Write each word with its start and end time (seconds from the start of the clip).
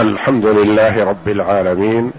الحمد 0.00 0.46
لله 0.46 1.04
رب 1.04 1.28
العالمين 1.28 2.12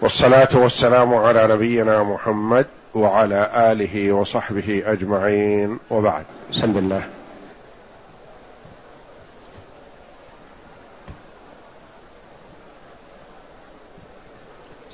والصلاة 0.00 0.48
والسلام 0.54 1.14
على 1.14 1.46
نبينا 1.46 2.02
محمد 2.02 2.66
وعلى 2.94 3.50
آله 3.72 4.12
وصحبه 4.12 4.82
أجمعين 4.86 5.78
وبعد. 5.90 6.24
بسم 6.50 6.78
الله. 6.78 7.02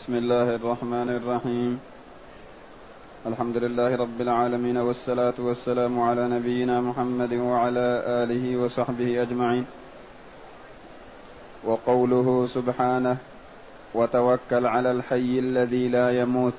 بسم 0.01 0.15
الله 0.17 0.57
الرحمن 0.57 1.09
الرحيم. 1.21 1.81
الحمد 3.27 3.57
لله 3.57 3.97
رب 3.97 4.21
العالمين 4.21 4.77
والصلاة 4.77 5.35
والسلام 5.39 6.01
على 6.01 6.29
نبينا 6.29 6.81
محمد 6.81 7.33
وعلى 7.33 8.03
آله 8.07 8.57
وصحبه 8.57 9.23
أجمعين. 9.23 9.82
وقوله 11.65 12.49
سبحانه 12.55 13.17
وتوكل 13.95 14.67
على 14.67 14.91
الحي 14.91 15.39
الذي 15.39 15.89
لا 15.89 16.21
يموت. 16.21 16.55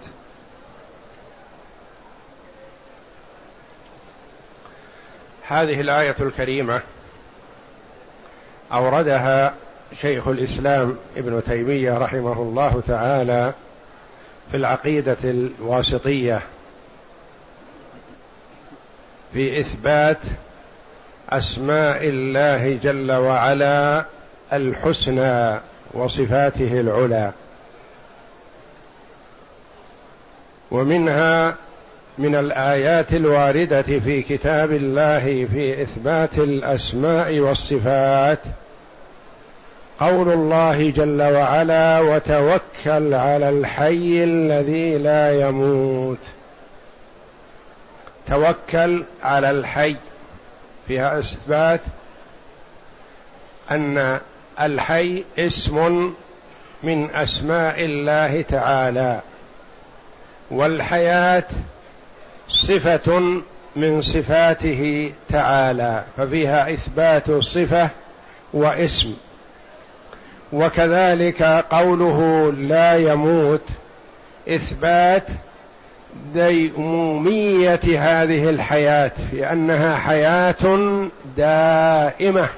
هذه 5.47 5.81
الآية 5.81 6.15
الكريمة 6.19 6.81
أوردها 8.73 9.53
شيخ 10.01 10.27
الإسلام 10.27 10.97
ابن 11.17 11.43
تيمية 11.43 11.97
رحمه 11.97 12.41
الله 12.41 12.83
تعالى 12.87 13.53
في 14.51 14.57
العقيدة 14.57 15.17
الواسطية 15.23 16.41
في 19.33 19.59
إثبات 19.59 20.17
أسماء 21.29 22.07
الله 22.07 22.79
جل 22.83 23.11
وعلا 23.11 24.05
الحسنى 24.53 25.59
وصفاته 25.93 26.79
العلى 26.79 27.31
ومنها 30.71 31.55
من 32.17 32.35
الآيات 32.35 33.13
الواردة 33.13 33.81
في 33.81 34.21
كتاب 34.21 34.71
الله 34.71 35.45
في 35.45 35.81
إثبات 35.81 36.37
الأسماء 36.37 37.39
والصفات 37.39 38.39
قول 39.99 40.31
الله 40.31 40.89
جل 40.89 41.21
وعلا 41.21 41.99
وتوكل 41.99 43.13
على 43.13 43.49
الحي 43.49 44.23
الذي 44.23 44.97
لا 44.97 45.47
يموت 45.47 46.17
توكل 48.27 49.03
على 49.23 49.51
الحي 49.51 49.95
فيها 50.87 51.19
إثبات 51.19 51.81
أن 53.71 54.19
الحي 54.61 55.23
اسم 55.39 56.13
من 56.83 57.09
أسماء 57.11 57.85
الله 57.85 58.41
تعالى 58.41 59.21
والحياة 60.51 61.43
صفة 62.47 63.41
من 63.75 64.01
صفاته 64.01 65.11
تعالى 65.29 66.03
ففيها 66.17 66.73
إثبات 66.73 67.31
صفة 67.31 67.89
واسم. 68.53 69.13
وكذلك 70.53 71.43
قوله 71.69 72.51
لا 72.57 72.95
يموت 72.95 73.61
إثبات 74.49 75.27
ديمومية 76.33 77.79
هذه 77.83 78.49
الحياة 78.49 79.11
لأنها 79.33 79.95
حياة 79.95 80.55
دائمة. 81.37 82.49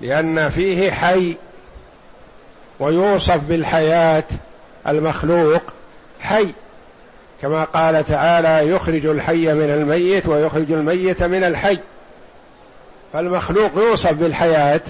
لأن 0.00 0.48
فيه 0.48 0.90
حي 0.90 1.36
ويوصف 2.80 3.36
بالحياة 3.36 4.24
المخلوق 4.88 5.62
حي 6.20 6.46
كما 7.42 7.64
قال 7.64 8.06
تعالى 8.06 8.70
يخرج 8.70 9.06
الحي 9.06 9.54
من 9.54 9.70
الميت 9.70 10.26
ويخرج 10.26 10.72
الميت 10.72 11.22
من 11.22 11.44
الحي. 11.44 11.78
فالمخلوق 13.12 13.70
يوصف 13.76 14.12
بالحياة 14.12 14.80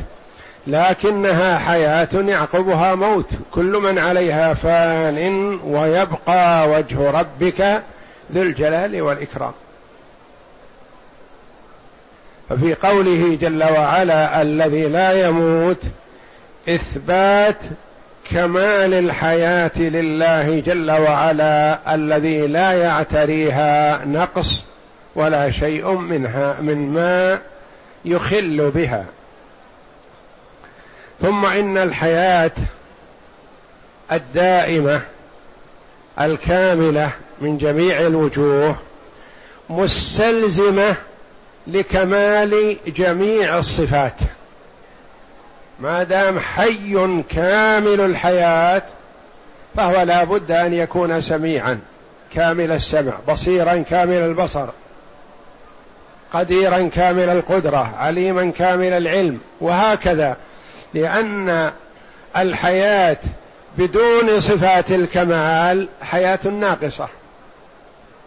لكنها 0.66 1.59
حياة 1.59 2.09
يعقبها 2.15 2.95
موت. 2.95 3.31
كل 3.50 3.65
من 3.65 3.99
عليها 3.99 4.55
فان 4.55 5.61
ويبقى 5.65 6.69
وجه 6.69 7.11
ربك 7.11 7.83
ذو 8.33 8.43
الجلال 8.43 9.03
والإكرام. 9.03 9.53
ففي 12.51 12.75
قوله 12.75 13.39
جل 13.41 13.62
وعلا 13.65 14.43
الذي 14.43 14.87
لا 14.87 15.27
يموت 15.27 15.83
إثبات 16.69 17.59
كمال 18.31 18.95
الحياة 18.95 19.79
لله 19.79 20.61
جل 20.61 20.91
وعلا 20.91 21.95
الذي 21.95 22.47
لا 22.47 22.73
يعتريها 22.73 24.05
نقص 24.05 24.65
ولا 25.15 25.51
شيء 25.51 25.91
منها 25.91 26.61
من 26.61 26.93
ما 26.93 27.41
يخل 28.05 28.71
بها. 28.75 29.05
ثم 31.21 31.47
إن 31.47 31.78
الحياة 31.78 32.53
الدائمة 34.13 35.01
الكاملة 36.21 37.11
من 37.41 37.59
جميع 37.59 38.01
الوجوه 38.01 38.77
مستلزمة 39.71 40.97
لكمال 41.66 42.77
جميع 42.87 43.59
الصفات. 43.59 44.21
ما 45.81 46.03
دام 46.03 46.38
حي 46.38 47.22
كامل 47.31 48.00
الحياة 48.00 48.82
فهو 49.77 50.03
لا 50.03 50.25
بد 50.25 50.50
أن 50.50 50.75
يكون 50.75 51.21
سميعا 51.21 51.81
كامل 52.34 52.71
السمع 52.71 53.12
بصيرا 53.28 53.84
كامل 53.91 54.19
البصر 54.19 54.66
قديرا 56.32 56.88
كامل 56.94 57.28
القدرة 57.28 57.94
عليما 57.98 58.50
كامل 58.50 58.93
العلم 58.93 59.41
وهكذا. 59.60 60.37
لأن 60.94 61.72
الحياة 62.37 63.16
بدون 63.78 64.41
صفات 64.41 64.91
الكمال 64.93 65.88
حياة 66.03 66.47
ناقصة. 66.47 67.09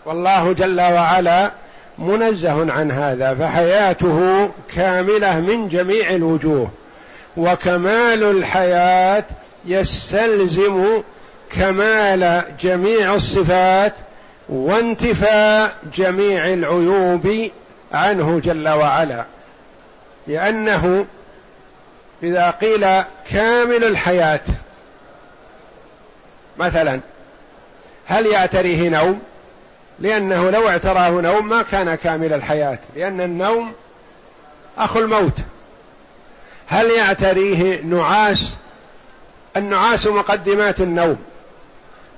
والله 0.05 0.53
جل 0.53 0.81
وعلا 0.81 1.51
منزه 1.99 2.71
عن 2.71 2.91
هذا 2.91 3.35
فحياته 3.35 4.49
كاملة 4.75 5.39
من 5.39 5.67
جميع 5.67 6.09
الوجوه 6.09 6.69
وكمال 7.37 8.23
الحياة 8.23 9.23
يستلزم 9.65 11.01
كمال 11.51 12.43
جميع 12.61 13.13
الصفات 13.15 13.93
وانتفاء 14.49 15.75
جميع 15.95 16.53
العيوب 16.53 17.49
عنه 17.91 18.39
جل 18.39 18.69
وعلا. 18.69 19.25
لأنه 20.27 21.05
إذا 22.23 22.49
قيل 22.49 23.03
كامل 23.31 23.83
الحياة 23.83 24.41
مثلا 26.57 26.99
هل 28.05 28.25
يعتريه 28.25 28.89
نوم؟ 28.89 29.21
لأنه 30.01 30.49
لو 30.49 30.69
اعتراه 30.69 31.09
نوم 31.09 31.49
ما 31.49 31.61
كان 31.61 31.95
كامل 31.95 32.33
الحياة 32.33 32.79
لأن 32.95 33.21
النوم 33.21 33.73
أخو 34.77 34.99
الموت. 34.99 35.33
هل 36.67 36.91
يعتريه 36.91 37.81
نعاس؟ 37.81 38.53
النعاس 39.57 40.07
مقدمات 40.07 40.81
النوم 40.81 41.17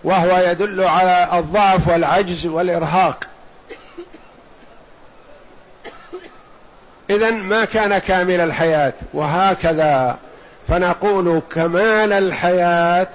وهو 0.03 0.37
يدل 0.37 0.83
على 0.83 1.39
الضعف 1.39 1.87
والعجز 1.87 2.45
والإرهاق. 2.45 3.23
إذا 7.09 7.31
ما 7.31 7.65
كان 7.65 7.97
كامل 7.97 8.39
الحياة 8.39 8.93
وهكذا 9.13 10.17
فنقول 10.67 11.41
كمال 11.55 12.13
الحياة 12.13 13.07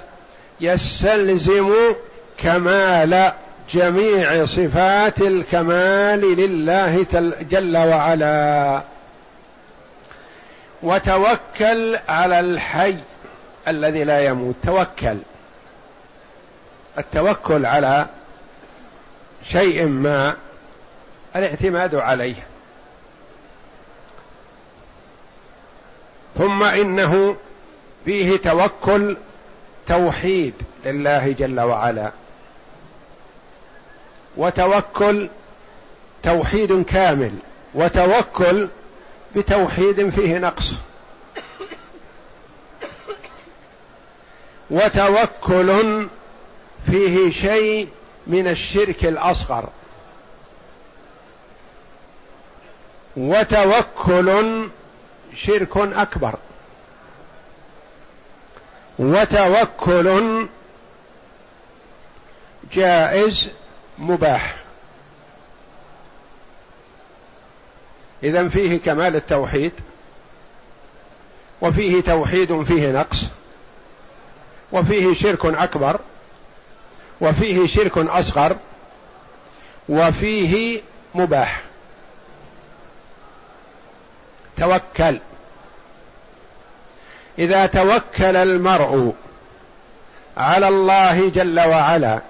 يستلزم 0.60 1.74
كمال 2.38 3.32
جميع 3.70 4.44
صفات 4.44 5.20
الكمال 5.20 6.20
لله 6.20 7.06
جل 7.50 7.76
وعلا. 7.76 8.82
وتوكل 10.82 11.98
على 12.08 12.40
الحي 12.40 12.96
الذي 13.68 14.04
لا 14.04 14.24
يموت. 14.24 14.54
توكل. 14.62 15.16
التوكل 16.98 17.66
على 17.66 18.06
شيء 19.42 19.86
ما 19.86 20.36
الاعتماد 21.36 21.94
عليه. 21.94 22.46
ثم 26.38 26.62
إنه 26.62 27.36
فيه 28.04 28.36
توكل 28.36 29.16
توحيد 29.86 30.54
لله 30.84 31.34
جل 31.38 31.60
وعلا. 31.60 32.10
وتوكل 34.36 35.28
توحيد 36.22 36.84
كامل 36.84 37.32
وتوكل 37.74 38.68
بتوحيد 39.36 40.10
فيه 40.10 40.38
نقص. 40.38 40.72
وتوكل 44.70 46.08
فيه 46.86 47.30
شيء 47.30 47.88
من 48.26 48.48
الشرك 48.48 49.04
الأصغر. 49.04 49.68
وتوكل 53.16 54.68
شرك 55.34 55.76
أكبر. 55.76 56.34
وتوكل 58.98 60.46
جائز 62.72 63.50
مباح. 63.98 64.56
اذا 68.22 68.48
فيه 68.48 68.80
كمال 68.80 69.16
التوحيد 69.16 69.72
وفيه 71.62 72.02
توحيد 72.02 72.62
فيه 72.62 72.92
نقص 72.92 73.24
وفيه 74.72 75.14
شرك 75.14 75.46
أكبر 75.46 76.00
وفيه 77.20 77.66
شرك 77.66 77.98
أصغر 77.98 78.56
وفيه 79.88 80.80
مباح. 81.14 81.62
توكل. 84.56 85.18
إذا 87.38 87.66
توكل 87.66 88.36
المرء 88.36 89.14
على 90.36 90.68
الله 90.68 91.30
جل 91.30 91.60
وعلا 91.60 92.20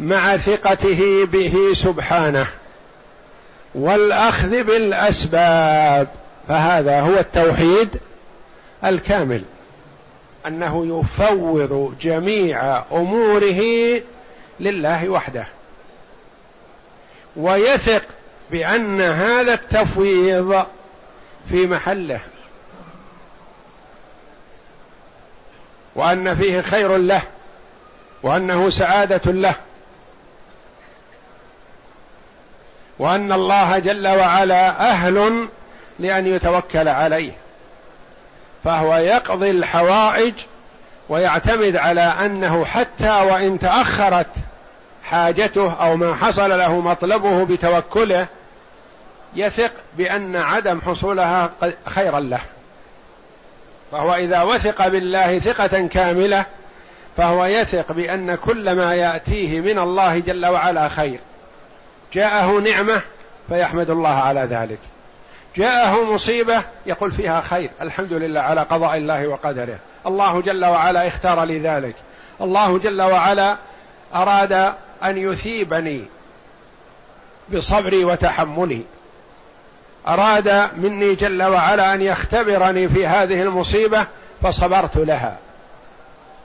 مع 0.00 0.36
ثقته 0.36 1.24
به 1.24 1.72
سبحانه 1.74 2.46
والأخذ 3.74 4.62
بالأسباب 4.62 6.08
فهذا 6.48 7.00
هو 7.00 7.18
التوحيد 7.18 7.88
الكامل 8.84 9.42
أنه 10.46 11.00
يفوض 11.00 11.94
جميع 12.00 12.82
أموره 12.92 13.62
لله 14.60 15.08
وحده 15.08 15.46
ويثق 17.36 18.02
بأن 18.50 19.00
هذا 19.00 19.54
التفويض 19.54 20.64
في 21.48 21.66
محله 21.66 22.20
وأن 25.94 26.34
فيه 26.34 26.60
خير 26.60 26.96
له 26.96 27.22
وأنه 28.22 28.70
سعادة 28.70 29.32
له. 29.32 29.54
وأن 33.02 33.32
الله 33.32 33.78
جل 33.78 34.08
وعلا 34.08 34.90
أهل 34.90 35.48
لأن 35.98 36.26
يتوكل 36.26 36.88
عليه. 36.88 37.32
فهو 38.64 38.96
يقضي 38.96 39.50
الحوائج 39.50 40.34
ويعتمد 41.08 41.76
على 41.76 42.00
أنه 42.00 42.64
حتى 42.64 43.10
وإن 43.10 43.58
تأخرت 43.58 44.26
حاجته 45.04 45.72
أو 45.72 45.96
ما 45.96 46.14
حصل 46.14 46.58
له 46.58 46.80
مطلبه 46.80 47.44
بتوكله 47.44 48.26
يثق 49.36 49.72
بأن 49.96 50.36
عدم 50.36 50.80
حصولها 50.80 51.50
خيرا 51.86 52.20
له. 52.20 52.40
فهو 53.92 54.14
إذا 54.14 54.42
وثق 54.42 54.88
بالله 54.88 55.38
ثقة 55.38 55.86
كاملة 55.86 56.44
فهو 57.16 57.44
يثق 57.44 57.92
بأن 57.92 58.34
كل 58.34 58.72
ما 58.72 58.94
يأتيه 58.94 59.60
من 59.60 59.78
الله 59.78 60.18
جل 60.18 60.46
وعلا 60.46 60.88
خير. 60.88 61.18
جاءه 62.12 62.58
نعمة 62.58 63.02
فيحمد 63.48 63.90
الله 63.90 64.08
على 64.08 64.40
ذلك. 64.40 64.78
جاءه 65.56 66.14
مصيبة 66.14 66.62
يقول 66.86 67.12
فيها 67.12 67.40
خير 67.40 67.70
الحمد 67.80 68.12
لله 68.12 68.40
على 68.40 68.60
قضاء 68.60 68.96
الله 68.96 69.26
وقدره. 69.26 69.78
الله 70.06 70.40
جل 70.40 70.64
وعلا 70.64 71.06
اختار 71.06 71.44
لي 71.44 71.58
ذلك. 71.58 71.94
الله 72.40 72.78
جل 72.78 73.02
وعلا 73.02 73.56
أراد 74.14 74.52
أن 75.04 75.18
يثيبني 75.18 76.04
بصبري 77.54 78.04
وتحملي. 78.04 78.82
أراد 80.08 80.68
مني 80.76 81.14
جل 81.14 81.42
وعلا 81.42 81.94
أن 81.94 82.02
يختبرني 82.02 82.88
في 82.88 83.06
هذه 83.06 83.42
المصيبة 83.42 84.06
فصبرت 84.42 84.96
لها. 84.96 85.36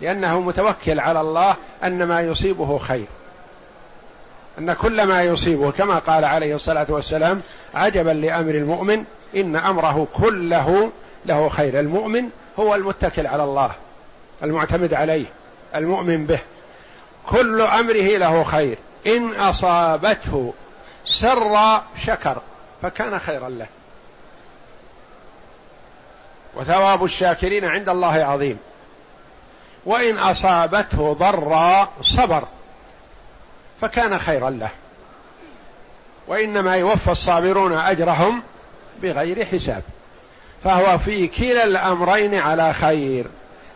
لأنه 0.02 0.40
متوكل 0.40 1.00
على 1.00 1.22
الله 1.22 1.56
أن 1.84 2.04
ما 2.04 2.22
يصيبه 2.22 2.78
خير. 2.78 3.06
أن 4.58 4.74
كل 4.74 5.04
ما 5.04 5.24
يصيبه 5.24 5.72
كما 5.72 6.00
قال 6.00 6.26
عليه 6.26 6.56
الصلاة 6.56 6.86
والسلام 6.90 7.42
عجبا 7.74 8.10
لأمر 8.10 8.52
المؤمن 8.52 9.04
إن 9.36 9.56
أمره 9.56 10.08
كله 10.14 10.92
له 11.26 11.50
خير. 11.50 11.80
المؤمن 11.80 12.30
هو 12.60 12.76
المتكل 12.76 13.28
على 13.28 13.44
الله 13.44 13.72
المعتمد 14.44 14.94
عليه 14.94 15.26
المؤمن 15.76 16.26
به. 16.26 16.40
كل 17.28 17.62
أمره 17.62 18.18
له 18.18 18.44
خير. 18.44 18.78
إن 19.08 19.36
أصابته 19.36 20.54
سر 21.06 21.82
شكر 22.06 22.42
فكان 22.82 23.20
خيرا 23.20 23.50
له. 23.50 23.68
وثواب 26.56 27.04
الشاكرين 27.04 27.66
عند 27.66 27.90
الله 27.90 28.14
عظيم. 28.14 28.58
وإن 29.86 30.18
أصابته 30.18 31.14
ضرا 31.14 31.90
صبر. 32.02 32.44
فكان 33.82 34.20
خيرا 34.20 34.50
له. 34.50 34.70
وإنما 36.28 36.76
يوفى 36.76 37.12
الصابرون 37.12 37.78
أجرهم 37.78 38.44
بغير 39.02 39.46
حساب. 39.46 39.84
فهو 40.64 40.98
في 40.98 41.28
كلا 41.28 41.64
الأمرين 41.64 42.40
على 42.40 42.74
خير. 42.74 43.26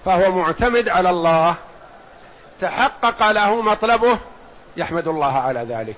فهو 0.06 0.31
معتمد 0.31 0.89
على 0.89 1.09
الله. 1.09 1.56
تحقق 2.62 3.31
له 3.31 3.62
مطلبه. 3.62 4.18
يحمد 4.77 5.07
الله 5.07 5.38
على 5.38 5.65
ذلك. 5.69 5.95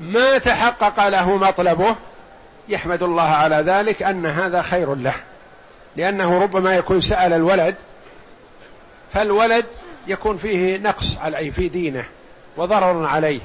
ما 0.00 0.38
تحقق 0.38 1.08
له 1.08 1.36
مطلبه. 1.36 1.96
يحمد 2.68 3.02
الله 3.02 3.22
على 3.22 3.56
ذلك 3.56 4.02
أن 4.02 4.26
هذا 4.26 4.62
خير 4.62 4.94
له. 4.94 5.14
لأنه 5.96 6.42
ربما 6.42 6.76
يكون 6.76 7.00
سأل 7.00 7.32
الولد. 7.32 7.74
فالولد 9.12 9.66
يكون 10.06 10.36
فيه 10.36 10.78
نقص 10.78 11.16
عليه 11.18 11.50
في 11.50 11.68
دينه 11.68 12.04
وضرر 12.56 13.06
عليه. 13.06 13.40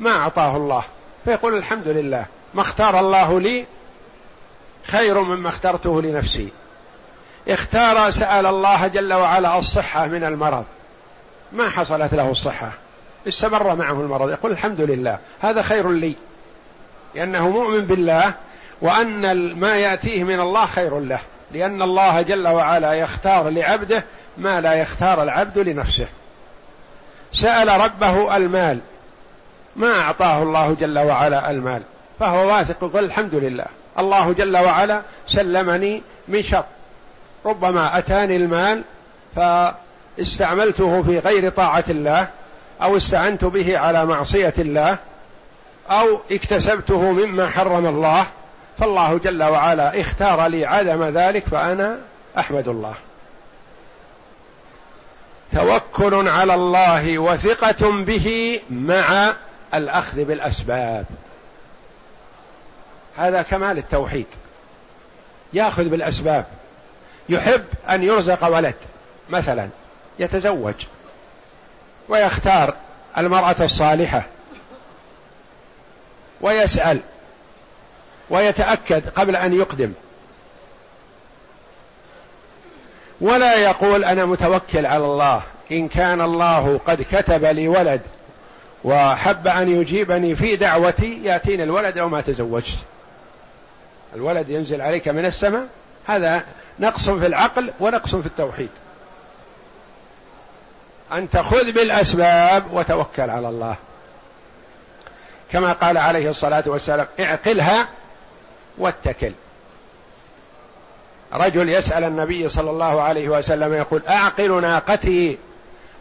ما 0.00 0.10
أعطاه 0.10 0.56
الله. 0.56 0.84
فيقول 1.24 1.56
الحمد 1.56 1.88
لله. 1.88 2.26
ما 2.54 2.60
اختار 2.60 3.00
الله 3.00 3.40
لي 3.40 3.64
خير 4.84 5.20
مما 5.20 5.48
اخترته 5.48 6.02
لنفسي. 6.02 6.48
اختار 7.48 8.10
سأل 8.10 8.46
الله 8.46 8.86
جل 8.86 9.12
وعلا 9.12 9.58
الصحة 9.58 10.06
من 10.06 10.24
المرض. 10.24 10.64
ما 11.52 11.68
حصلت 11.68 12.14
له 12.14 12.30
الصحة. 12.30 12.72
استمر 13.28 13.74
معه 13.74 14.00
المرض. 14.00 14.30
يقول 14.30 14.52
الحمد 14.52 14.80
لله. 14.80 15.18
هذا 15.40 15.62
خير 15.62 15.90
لي. 15.90 16.14
لأنه 17.14 17.50
مؤمن 17.50 17.80
بالله 17.80 18.34
وأن 18.80 19.52
ما 19.54 19.76
يأتيه 19.76 20.24
من 20.24 20.40
الله 20.40 20.66
خير 20.66 21.00
له. 21.00 21.20
لأن 21.52 21.82
الله 21.82 22.22
جل 22.22 22.48
وعلا 22.48 22.92
يختار 22.92 23.48
لعبده 23.48 24.04
ما 24.38 24.60
لا 24.60 24.74
يختار 24.74 25.22
العبد 25.22 25.58
لنفسه. 25.58 26.06
سأل 27.32 27.68
ربه 27.80 28.36
المال. 28.36 28.78
ما 29.76 30.00
أعطاه 30.00 30.42
الله 30.42 30.76
جل 30.80 30.98
وعلا 30.98 31.50
المال. 31.50 31.82
فهو 32.20 32.48
واثق 32.48 32.76
يقول 32.82 33.04
الحمد 33.04 33.34
لله. 33.34 33.64
الله 33.98 34.32
جل 34.32 34.56
وعلا 34.56 35.02
سلمني 35.28 36.02
من 36.28 36.42
شر. 36.42 36.64
ربما 37.46 37.98
أتاني 37.98 38.36
المال 38.36 38.82
فاستعملته 39.36 41.02
في 41.02 41.18
غير 41.18 41.50
طاعة 41.50 41.84
الله 41.88 42.28
أو 42.82 42.96
استعنت 42.96 43.44
به 43.44 43.78
على 43.78 44.06
معصية 44.06 44.54
الله 44.58 44.96
أو 45.90 46.20
اكتسبته 46.32 47.00
مما 47.12 47.48
حرم 47.48 47.86
الله. 47.86 48.26
فالله 48.78 49.18
جل 49.18 49.42
وعلا 49.42 50.00
اختار 50.00 50.46
لي 50.46 50.66
عدم 50.66 51.02
ذلك 51.02 51.44
فأنا 51.44 51.98
أحمد 52.38 52.68
الله. 52.68 52.94
توكل 55.56 56.28
على 56.28 56.54
الله 56.54 57.18
وثقة 57.18 57.90
به 57.90 58.60
مع 58.70 59.32
الأخذ 59.74 60.24
بالأسباب. 60.24 61.06
هذا 63.16 63.42
كمال 63.42 63.78
التوحيد. 63.78 64.26
يأخذ 65.52 65.84
بالأسباب. 65.84 66.46
يحب 67.28 67.64
أن 67.90 68.02
يرزق 68.02 68.46
ولد 68.48 68.74
مثلا 69.30 69.68
يتزوج 70.18 70.74
ويختار 72.08 72.74
المرأة 73.18 73.56
الصالحة 73.60 74.22
ويسأل 76.40 77.00
ويتأكد 78.30 79.08
قبل 79.08 79.36
أن 79.36 79.54
يقدم. 79.54 79.92
ولا 83.20 83.54
يقول 83.54 84.04
أنا 84.04 84.24
متوكل 84.24 84.86
على 84.86 85.04
الله. 85.04 85.42
إن 85.72 85.88
كان 85.88 86.20
الله 86.20 86.80
قد 86.86 87.02
كتب 87.02 87.44
لي 87.44 87.68
ولد 87.68 88.00
وحب 88.84 89.46
أن 89.46 89.80
يجيبني 89.80 90.34
في 90.34 90.56
دعوتي 90.56 91.24
يأتيني 91.24 91.62
الولد 91.62 91.98
أو 91.98 92.08
ما 92.08 92.20
تزوجت. 92.20 92.78
الولد 94.14 94.48
ينزل 94.48 94.82
عليك 94.82 95.08
من 95.08 95.26
السماء. 95.26 95.66
هذا 96.06 96.44
نقص 96.80 97.10
في 97.10 97.26
العقل 97.26 97.72
ونقص 97.80 98.14
في 98.16 98.26
التوحيد. 98.26 98.68
أنت 101.12 101.36
خذ 101.36 101.72
بالأسباب 101.72 102.64
وتوكل 102.72 103.30
على 103.30 103.48
الله. 103.48 103.76
كما 105.52 105.72
قال 105.72 105.98
عليه 105.98 106.30
الصلاة 106.30 106.64
والسلام 106.66 107.06
اعقلها 107.20 107.88
واتكل. 108.78 109.32
رجل 111.32 111.68
يسأل 111.68 112.04
النبي 112.04 112.48
صلى 112.48 112.70
الله 112.70 113.02
عليه 113.02 113.28
وسلم 113.28 113.74
يقول 113.74 114.02
أعقل 114.08 114.60
ناقتي 114.60 115.38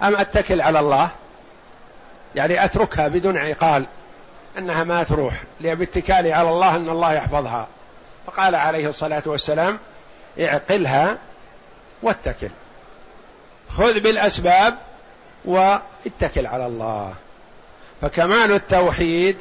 أم 0.04 0.16
أتكل 0.16 0.62
على 0.62 0.80
الله؟ 0.80 1.10
يعني 2.36 2.66
أتركها 2.66 3.08
بدون 3.08 3.38
عقال 3.38 3.86
أنها 4.58 4.84
ما 4.84 5.04
تروح 5.04 5.44
باتكالي 5.62 6.34
على 6.34 6.50
الله 6.50 6.76
أن 6.76 6.90
الله 6.90 7.14
يحفظها. 7.14 7.68
فقال 8.28 8.56
عليه 8.56 8.90
الصلاة 8.90 9.24
والسلام 9.26 9.80
اعقلها 10.40 11.18
واتكل. 12.02 12.50
خذ 13.72 14.00
بالأسباب 14.00 14.76
واتكل 15.46 16.48
على 16.48 16.66
الله. 16.66 17.14
فكمال 18.02 18.52
التوحيد 18.52 19.38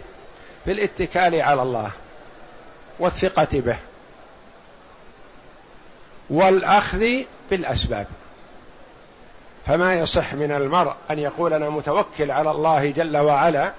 في 0.64 0.72
الاتكال 0.72 1.42
على 1.42 1.62
الله 1.62 1.90
والثقة 2.98 3.48
به. 3.52 3.76
والأخذ 6.30 7.04
بالأسباب. 7.50 8.06
فما 9.66 9.94
يصح 9.94 10.34
من 10.34 10.52
المرء 10.52 10.92
أن 11.10 11.18
يقول 11.18 11.54
أنا 11.54 11.70
متوكل 11.70 12.30
على 12.30 12.50
الله 12.50 12.90
جل 12.90 13.16
وعلا 13.16 13.72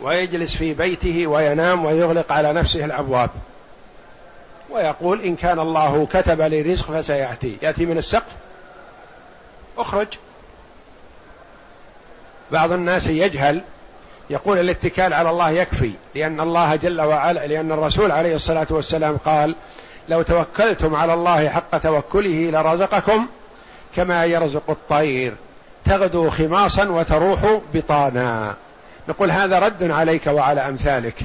ويجلس 0.00 0.56
في 0.56 0.74
بيته 0.74 1.26
وينام 1.26 1.84
ويغلق 1.84 2.32
على 2.32 2.52
نفسه 2.52 2.84
الأبواب. 2.84 3.30
ويقول 4.70 5.20
إن 5.20 5.36
كان 5.36 5.58
الله 5.58 6.08
كتب 6.12 6.40
لي 6.40 6.62
رزق 6.62 6.84
فسيأتي. 6.84 7.58
يأتي 7.62 7.86
من 7.86 7.98
السقف 7.98 8.32
أخرج. 9.78 10.08
بعض 12.50 12.72
الناس 12.72 13.06
يجهل 13.06 13.62
يقول 14.30 14.58
الاتكال 14.58 15.14
على 15.14 15.30
الله 15.30 15.50
يكفي 15.50 15.92
لأن 16.14 16.40
الله 16.40 16.76
جل 16.76 17.00
وعلا 17.00 17.46
لأن 17.46 17.72
الرسول 17.72 18.12
عليه 18.12 18.34
الصلاة 18.34 18.66
والسلام 18.70 19.16
قال 19.16 19.56
لو 20.08 20.22
توكلتم 20.22 20.94
على 20.94 21.14
الله 21.14 21.48
حق 21.48 21.78
توكله 21.78 22.50
لرزقكم 22.50 23.26
كما 23.96 24.24
يرزق 24.24 24.70
الطير. 24.70 25.34
تغدو 25.84 26.30
خماصا 26.30 26.84
وتروح 26.84 27.60
بطانا. 27.74 28.54
نقول 29.08 29.30
هذا 29.30 29.58
رد 29.58 29.90
عليك 29.90 30.26
وعلى 30.26 30.68
أمثالك. 30.68 31.16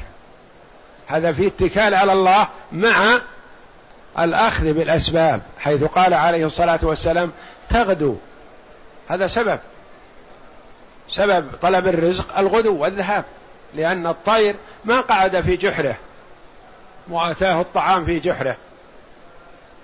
هذا 1.08 1.32
في 1.32 1.48
اتكال 1.48 1.96
على 1.96 2.14
الله 2.14 2.48
مع 2.72 3.20
الأخذ 4.20 4.74
بالأسباب 4.74 5.42
حيث 5.60 5.84
قال 5.84 6.14
عليه 6.14 6.46
الصلاة 6.46 6.80
والسلام 6.84 7.32
تغدو. 7.70 8.16
هذا 9.08 9.28
سبب. 9.28 9.60
سبب 11.10 11.48
طلب 11.62 11.88
الرزق 11.88 12.38
الغدو 12.38 12.78
والذهاب 12.78 13.24
لأن 13.76 14.08
الطير 14.08 14.56
ما 14.86 15.02
قعد 15.02 15.42
في 15.42 15.58
جحره. 15.58 15.96
وأتاه 17.10 17.62
الطعام 17.62 18.06
في 18.06 18.20
جحره 18.20 18.56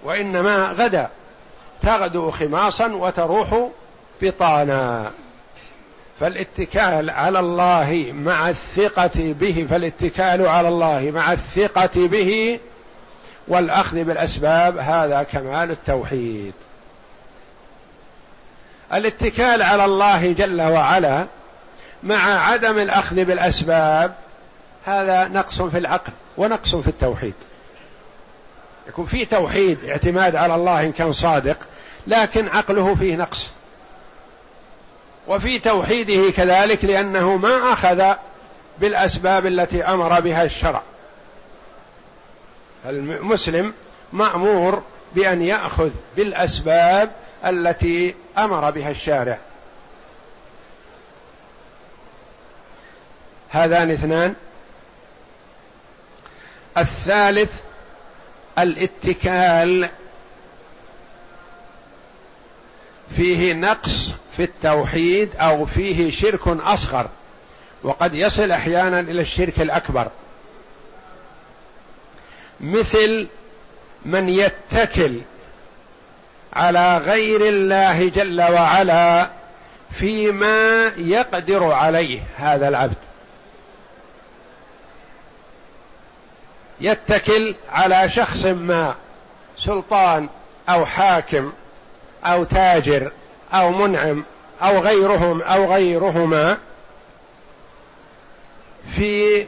وإنما 0.03 0.75
غدا 0.77 1.09
تغدو 1.81 2.31
خماصا 2.31 2.87
وتروح 2.87 3.67
بطانا. 4.21 5.11
فالاتكال 6.19 7.09
على 7.09 7.39
الله 7.39 8.13
مع 8.13 8.49
الثقة 8.49 9.11
به 9.15 9.67
فالاتكال 9.69 10.47
على 10.47 10.67
الله 10.67 11.11
مع 11.15 11.33
الثقة 11.33 12.07
به 12.07 12.59
والأخذ 13.47 14.03
بالأسباب 14.03 14.77
هذا 14.77 15.23
كمال 15.23 15.71
التوحيد. 15.71 16.53
الاتكال 18.93 19.61
على 19.61 19.85
الله 19.85 20.33
جل 20.33 20.61
وعلا 20.61 21.25
مع 22.03 22.49
عدم 22.49 22.77
الأخذ 22.77 23.15
بالأسباب 23.15 24.13
هذا 24.85 25.27
نقص 25.27 25.61
في 25.61 25.77
العقل 25.77 26.11
ونقص 26.37 26.75
في 26.75 26.87
التوحيد. 26.87 27.33
يكون 28.87 29.05
في 29.05 29.25
توحيد 29.25 29.85
اعتماد 29.85 30.35
على 30.35 30.55
الله 30.55 30.83
إن 30.83 30.91
كان 30.91 31.11
صادق 31.11 31.57
لكن 32.07 32.47
عقله 32.47 32.95
فيه 32.95 33.15
نقص. 33.15 33.49
وفي 35.27 35.59
توحيده 35.59 36.31
كذلك 36.31 36.85
لأنه 36.85 37.37
ما 37.37 37.73
أخذ 37.73 38.13
بالأسباب 38.79 39.45
التي 39.45 39.83
أمر 39.83 40.19
بها 40.19 40.43
الشرع. 40.43 40.81
المسلم 42.85 43.73
مأمور 44.13 44.83
بأن 45.15 45.41
يأخذ 45.41 45.89
بالأسباب 46.15 47.11
التي 47.45 48.15
أمر 48.37 48.71
بها 48.71 48.89
الشارع. 48.91 49.37
هذان 53.49 53.91
اثنان. 53.91 54.35
الثالث 56.77 57.51
الاتكال 58.59 59.89
فيه 63.15 63.53
نقص 63.53 64.13
في 64.37 64.43
التوحيد 64.43 65.29
أو 65.35 65.65
فيه 65.65 66.11
شرك 66.11 66.47
أصغر 66.47 67.09
وقد 67.83 68.13
يصل 68.13 68.51
أحيانا 68.51 68.99
إلى 68.99 69.21
الشرك 69.21 69.61
الأكبر. 69.61 70.07
مثل 72.61 73.27
من 74.05 74.29
يتكل 74.29 75.21
على 76.53 76.97
غير 76.97 77.47
الله 77.47 78.09
جل 78.09 78.41
وعلا 78.41 79.29
فيما 79.91 80.91
يقدر 80.97 81.71
عليه 81.71 82.19
هذا 82.37 82.67
العبد. 82.67 83.10
يتكل 86.81 87.55
على 87.71 88.09
شخص 88.09 88.45
ما 88.45 88.95
سلطان 89.57 90.29
أو 90.69 90.85
حاكم 90.85 91.51
أو 92.25 92.43
تاجر 92.43 93.11
أو 93.53 93.71
منعم 93.71 94.23
أو 94.61 94.79
غيرهم 94.79 95.41
أو 95.41 95.73
غيرهما 95.73 96.57
في 98.95 99.45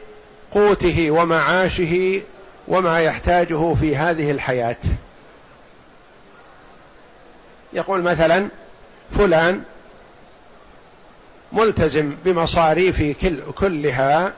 قوته 0.50 1.10
ومعاشه 1.10 2.22
وما 2.68 3.00
يحتاجه 3.00 3.74
في 3.74 3.96
هذه 3.96 4.30
الحياة. 4.30 4.76
يقول 7.72 8.02
مثلا 8.02 8.48
فلان 9.18 9.62
ملتزم 11.52 12.14
بمصاريفي 12.24 13.14
كل 13.14 13.40
كلها 13.52 14.32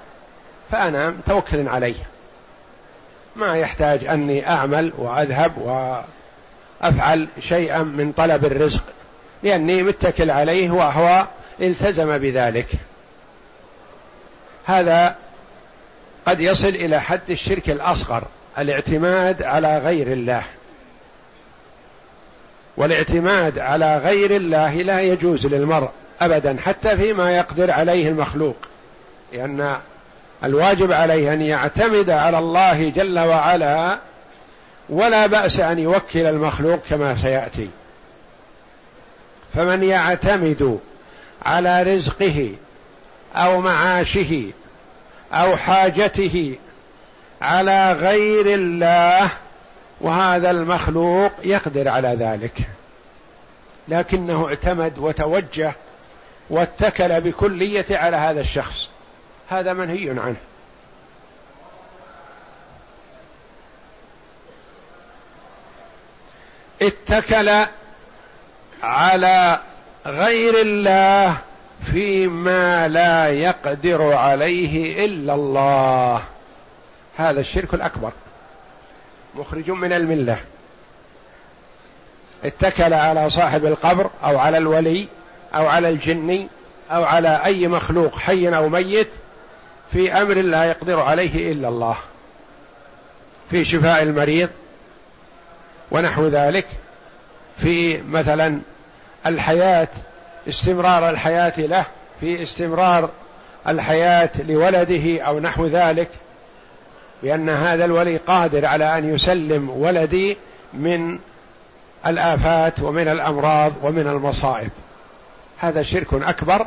فأنا 0.71 1.11
متوكل 1.11 1.69
عليه. 1.69 1.95
ما 3.37 3.57
يحتاج 3.57 4.05
أني 4.05 4.49
أعمل 4.49 4.93
وأذهب 4.99 5.53
وأفعل 6.83 7.29
شيئا 7.41 7.83
من 7.83 8.13
طلب 8.13 8.45
الرزق 8.45 8.85
لأني 9.43 9.83
متكل 9.83 10.31
عليه 10.31 10.71
وهو 10.71 11.27
التزم 11.61 12.19
بذلك. 12.19 12.69
هذا 14.65 15.17
قد 16.27 16.41
يصل 16.41 16.69
إلى 16.69 17.01
حد 17.01 17.31
الشرك 17.31 17.71
الأصغر 17.71 18.25
الاعتماد 18.59 19.43
على 19.43 19.79
غير 19.79 20.13
الله. 20.13 20.43
والاعتماد 22.77 23.59
على 23.59 23.99
غير 23.99 24.37
الله 24.37 24.75
لا 24.75 25.01
يجوز 25.01 25.47
للمرء 25.47 25.91
ابدا 26.21 26.57
حتى 26.65 26.97
فيما 26.97 27.37
يقدر 27.37 27.71
عليه 27.71 28.09
المخلوق 28.09 28.57
لأن 29.33 29.77
الواجب 30.45 30.93
عليه 30.93 31.33
أن 31.33 31.43
يعتمد 31.43 32.11
على 32.11 32.39
الله 32.39 32.89
جل 32.89 33.19
وعلا 33.19 33.99
ولا 34.89 35.27
بأس 35.27 35.61
أن 35.61 35.79
يوكل 35.79 36.27
المخلوق 36.27 36.81
كما 36.91 37.17
سيأتي. 37.23 37.69
فمن 39.55 39.83
يعتمد 39.83 40.79
على 41.43 41.83
رزقه 41.83 42.51
أو 43.37 43.61
معاشه 43.61 44.45
أو 45.33 45.57
حاجته 45.57 46.55
على 47.43 47.93
غير 47.93 48.55
الله 48.55 49.31
وهذا 50.01 50.51
المخلوق 50.51 51.33
يقدر 51.45 51.89
على 51.89 52.09
ذلك. 52.09 52.59
لكنه 53.89 54.49
اعتمد 54.49 54.99
وتوجه 54.99 55.75
واتكل 56.51 57.21
بكلية 57.21 57.87
على 57.91 58.17
هذا 58.17 58.41
الشخص. 58.41 58.89
هذا 59.49 59.73
منهي 59.73 60.11
عنه. 60.11 60.37
اتكل 66.83 67.67
على 68.83 69.61
غير 70.07 70.61
الله 70.61 71.39
فيما 71.85 72.89
لا 72.89 73.29
يقدر 73.29 74.13
عليه 74.13 75.05
إلا 75.05 75.35
الله. 75.35 76.23
هذا 77.17 77.41
الشرك 77.41 77.75
الأكبر. 77.75 78.13
مخرج 79.35 79.71
من 79.71 79.93
الملة. 79.93 80.41
اتكل 82.45 82.95
على 82.95 83.31
صاحب 83.31 83.67
القبر 83.67 84.11
أو 84.25 84.39
على 84.39 84.59
الولي 84.59 85.09
أو 85.55 85.67
على 85.67 85.89
الجن 85.89 86.49
أو 86.91 87.05
على 87.05 87.41
أي 87.45 87.69
مخلوق 87.69 88.19
حي 88.19 88.49
أو 88.49 88.69
ميت 88.69 89.09
في 89.93 90.13
أمر 90.13 90.35
لا 90.35 90.65
يقدر 90.65 91.01
عليه 91.01 91.53
إلا 91.53 91.69
الله 91.69 91.97
في 93.51 93.65
شفاء 93.65 94.03
المريض 94.03 94.49
ونحو 95.91 96.27
ذلك 96.27 96.67
في 97.59 98.03
مثلا 98.03 98.61
الحياة 99.27 99.89
استمرار 100.49 101.11
الحياة 101.11 101.53
له 101.59 101.87
في 102.21 102.43
استمرار 102.43 103.11
الحياة 103.69 104.31
لولده 104.39 105.23
أو 105.23 105.41
نحو 105.41 105.67
ذلك 105.67 106.09
بأن 107.23 107.49
هذا 107.49 107.85
الولي 107.85 108.17
قادر 108.17 108.67
على 108.67 108.99
أن 108.99 109.15
يسلم 109.15 109.71
ولدي 109.71 110.37
من 110.75 111.19
الآفات 112.07 112.81
ومن 112.81 113.09
الأمراض 113.09 113.73
ومن 113.83 114.07
المصائب. 114.07 114.71
هذا 115.59 115.83
شرك 115.83 116.15
أكبر 116.15 116.67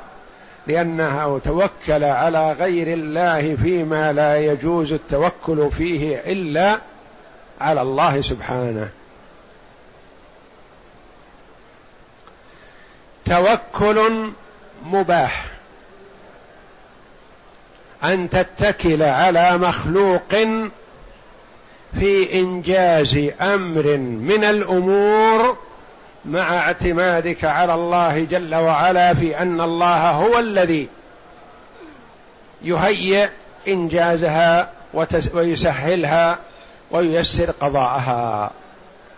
لأنه 0.67 1.39
توكل 1.39 2.03
على 2.03 2.51
غير 2.51 2.93
الله 2.93 3.55
فيما 3.55 4.13
لا 4.13 4.37
يجوز 4.37 4.93
التوكل 4.93 5.71
فيه 5.71 6.17
إلا 6.17 6.79
على 7.61 7.81
الله 7.81 8.21
سبحانه. 8.21 8.89
توكل 13.25 14.31
مباح. 14.85 15.45
أن 18.03 18.29
تتكل 18.29 19.03
على 19.03 19.57
مخلوق 19.57 20.33
في 21.99 22.39
إنجاز 22.39 23.31
أمر 23.41 23.97
من 23.97 24.43
الأمور 24.43 25.57
مع 26.25 26.57
اعتمادك 26.57 27.45
على 27.45 27.73
الله 27.73 28.23
جل 28.23 28.55
وعلا 28.55 29.13
في 29.13 29.41
أن 29.41 29.61
الله 29.61 30.09
هو 30.09 30.39
الذي 30.39 30.87
يهيئ 32.61 33.29
إنجازها 33.67 34.69
ويسهلها 35.33 36.37
وييسر 36.91 37.51
قضاءها. 37.51 38.51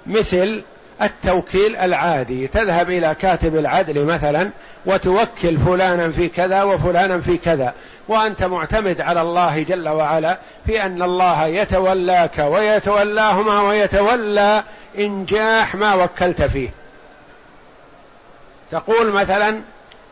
مثل 0.07 0.63
التوكيل 1.01 1.75
العادي. 1.75 2.47
تذهب 2.47 2.89
إلى 2.89 3.15
كاتب 3.21 3.55
العدل 3.55 4.05
مثلا 4.05 4.49
وتوكل 4.85 5.57
فلانا 5.57 6.11
في 6.11 6.27
كذا 6.27 6.63
وفلانا 6.63 7.19
في 7.19 7.37
كذا. 7.37 7.73
وأنت 8.07 8.43
معتمد 8.43 9.01
على 9.01 9.21
الله 9.21 9.63
جل 9.63 9.89
وعلا 9.89 10.37
في 10.65 10.85
أن 10.85 11.01
الله 11.01 11.45
يتولاك 11.45 12.39
ويتولاهما 12.39 13.61
ويتولى 13.61 14.63
إنجاح 14.97 15.75
ما 15.75 15.93
وكلت 15.93 16.41
فيه. 16.41 16.69
تقول 18.71 19.11
مثلا 19.11 19.61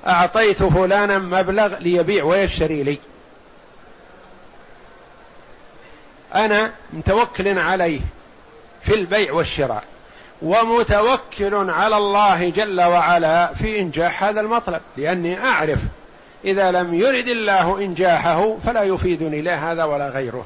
أعطيت 0.07 0.63
فلانا 0.63 1.17
مبلغ 1.19 1.77
ليبيع 1.77 2.23
ويشتري 2.23 2.83
لي. 2.83 2.99
أنا 6.35 6.71
متوكل 6.93 7.59
عليه 7.59 7.99
في 8.81 8.93
البيع 8.95 9.33
والشراء 9.33 9.83
ومتوكل 10.41 11.69
على 11.69 11.97
الله 11.97 12.49
جل 12.49 12.81
وعلا 12.81 13.53
في 13.53 13.79
إنجاح 13.79 14.23
هذا 14.23 14.41
المطلب 14.41 14.81
لأني 14.97 15.45
أعرف 15.45 15.79
إذا 16.45 16.71
لم 16.71 16.93
يرد 16.93 17.27
الله 17.27 17.77
إنجاحه 17.77 18.57
فلا 18.65 18.83
يفيدني 18.83 19.41
لا 19.41 19.71
هذا 19.71 19.83
ولا 19.83 20.09
غيره. 20.09 20.45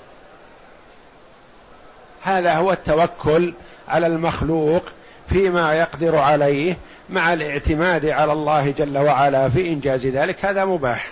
هذا 2.23 2.53
هو 2.53 2.71
التوكل 2.71 3.53
على 3.87 4.07
المخلوق 4.07 4.83
فيما 5.29 5.73
يقدر 5.73 6.17
عليه 6.17 6.77
مع 7.09 7.33
الاعتماد 7.33 8.05
على 8.05 8.33
الله 8.33 8.71
جل 8.77 8.97
وعلا 8.97 9.49
في 9.49 9.67
إنجاز 9.67 10.05
ذلك 10.05 10.45
هذا 10.45 10.65
مباح. 10.65 11.07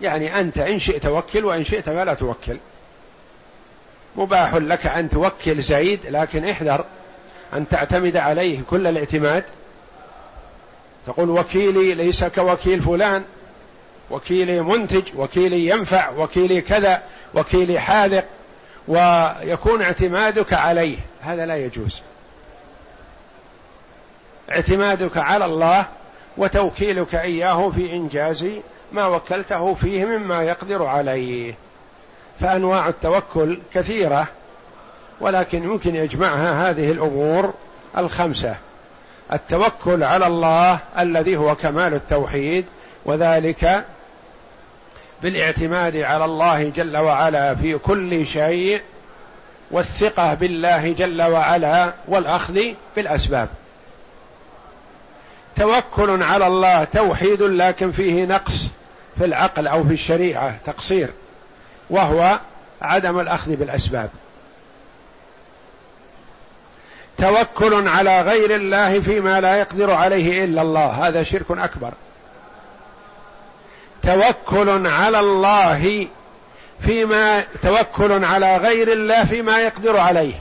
يعني 0.00 0.40
أنت 0.40 0.58
إن 0.58 0.78
شئت 0.78 1.02
توكل 1.02 1.44
وإن 1.44 1.64
شئت 1.64 1.84
فلا 1.84 2.14
توكل. 2.14 2.58
مباح 4.16 4.54
لك 4.54 4.86
أن 4.86 5.10
توكل 5.10 5.62
زيد 5.62 6.00
لكن 6.08 6.48
احذر 6.48 6.84
أن 7.54 7.68
تعتمد 7.68 8.16
عليه 8.16 8.60
كل 8.70 8.86
الاعتماد. 8.86 9.44
تقول 11.06 11.30
وكيلي 11.30 11.94
ليس 11.94 12.24
كوكيل 12.24 12.80
فلان 12.80 13.22
وكيلي 14.10 14.60
منتج 14.60 15.02
وكيلي 15.16 15.66
ينفع 15.66 16.10
وكيلي 16.10 16.60
كذا 16.60 17.02
وكيلي 17.34 17.80
حاذق 17.80 18.24
ويكون 18.88 19.82
اعتمادك 19.82 20.52
عليه. 20.52 20.96
هذا 21.20 21.46
لا 21.46 21.56
يجوز. 21.56 22.00
اعتمادك 24.52 25.16
على 25.16 25.44
الله 25.44 25.86
وتوكيلك 26.36 27.14
إياه 27.14 27.70
في 27.70 27.92
إنجاز 27.92 28.46
ما 28.92 29.06
وكلته 29.06 29.74
فيه 29.74 30.04
مما 30.04 30.42
يقدر 30.42 30.86
عليه. 30.86 31.54
فأنواع 32.40 32.88
التوكل 32.88 33.58
كثيرة 33.74 34.26
ولكن 35.20 35.62
يمكن 35.62 35.96
يجمعها 35.96 36.70
هذه 36.70 36.92
الأمور 36.92 37.54
الخمسة. 37.98 38.56
التوكل 39.32 40.02
على 40.02 40.26
الله 40.26 40.78
الذي 40.98 41.36
هو 41.36 41.54
كمال 41.54 41.94
التوحيد 41.94 42.64
وذلك 43.04 43.84
بالاعتماد 45.22 45.96
على 45.96 46.24
الله 46.24 46.68
جل 46.68 46.96
وعلا 46.96 47.54
في 47.54 47.78
كل 47.78 48.26
شيء 48.26 48.80
والثقة 49.70 50.34
بالله 50.34 50.92
جل 50.92 51.22
وعلا 51.22 51.92
والأخذ 52.08 52.60
بالأسباب. 52.96 53.48
توكل 55.58 56.22
على 56.22 56.46
الله 56.46 56.84
توحيد 56.84 57.42
لكن 57.42 57.92
فيه 57.92 58.24
نقص 58.24 58.52
في 59.18 59.24
العقل 59.24 59.66
أو 59.66 59.84
في 59.84 59.92
الشريعة 59.92 60.54
تقصير. 60.66 61.08
وهو 61.90 62.38
عدم 62.82 63.20
الأخذ 63.20 63.56
بالأسباب. 63.56 64.10
توكل 67.18 67.88
على 67.88 68.20
غير 68.22 68.56
الله 68.56 69.00
فيما 69.00 69.40
لا 69.40 69.56
يقدر 69.56 69.90
عليه 69.90 70.44
إلا 70.44 70.62
الله 70.62 70.86
هذا 71.08 71.22
شرك 71.22 71.50
أكبر. 71.50 71.92
توكل 74.02 74.86
على 74.86 75.20
الله 75.20 76.06
فيما 76.80 77.44
توكل 77.62 78.24
على 78.24 78.56
غير 78.56 78.92
الله 78.92 79.24
فيما 79.24 79.60
يقدر 79.60 79.96
عليه. 79.98 80.34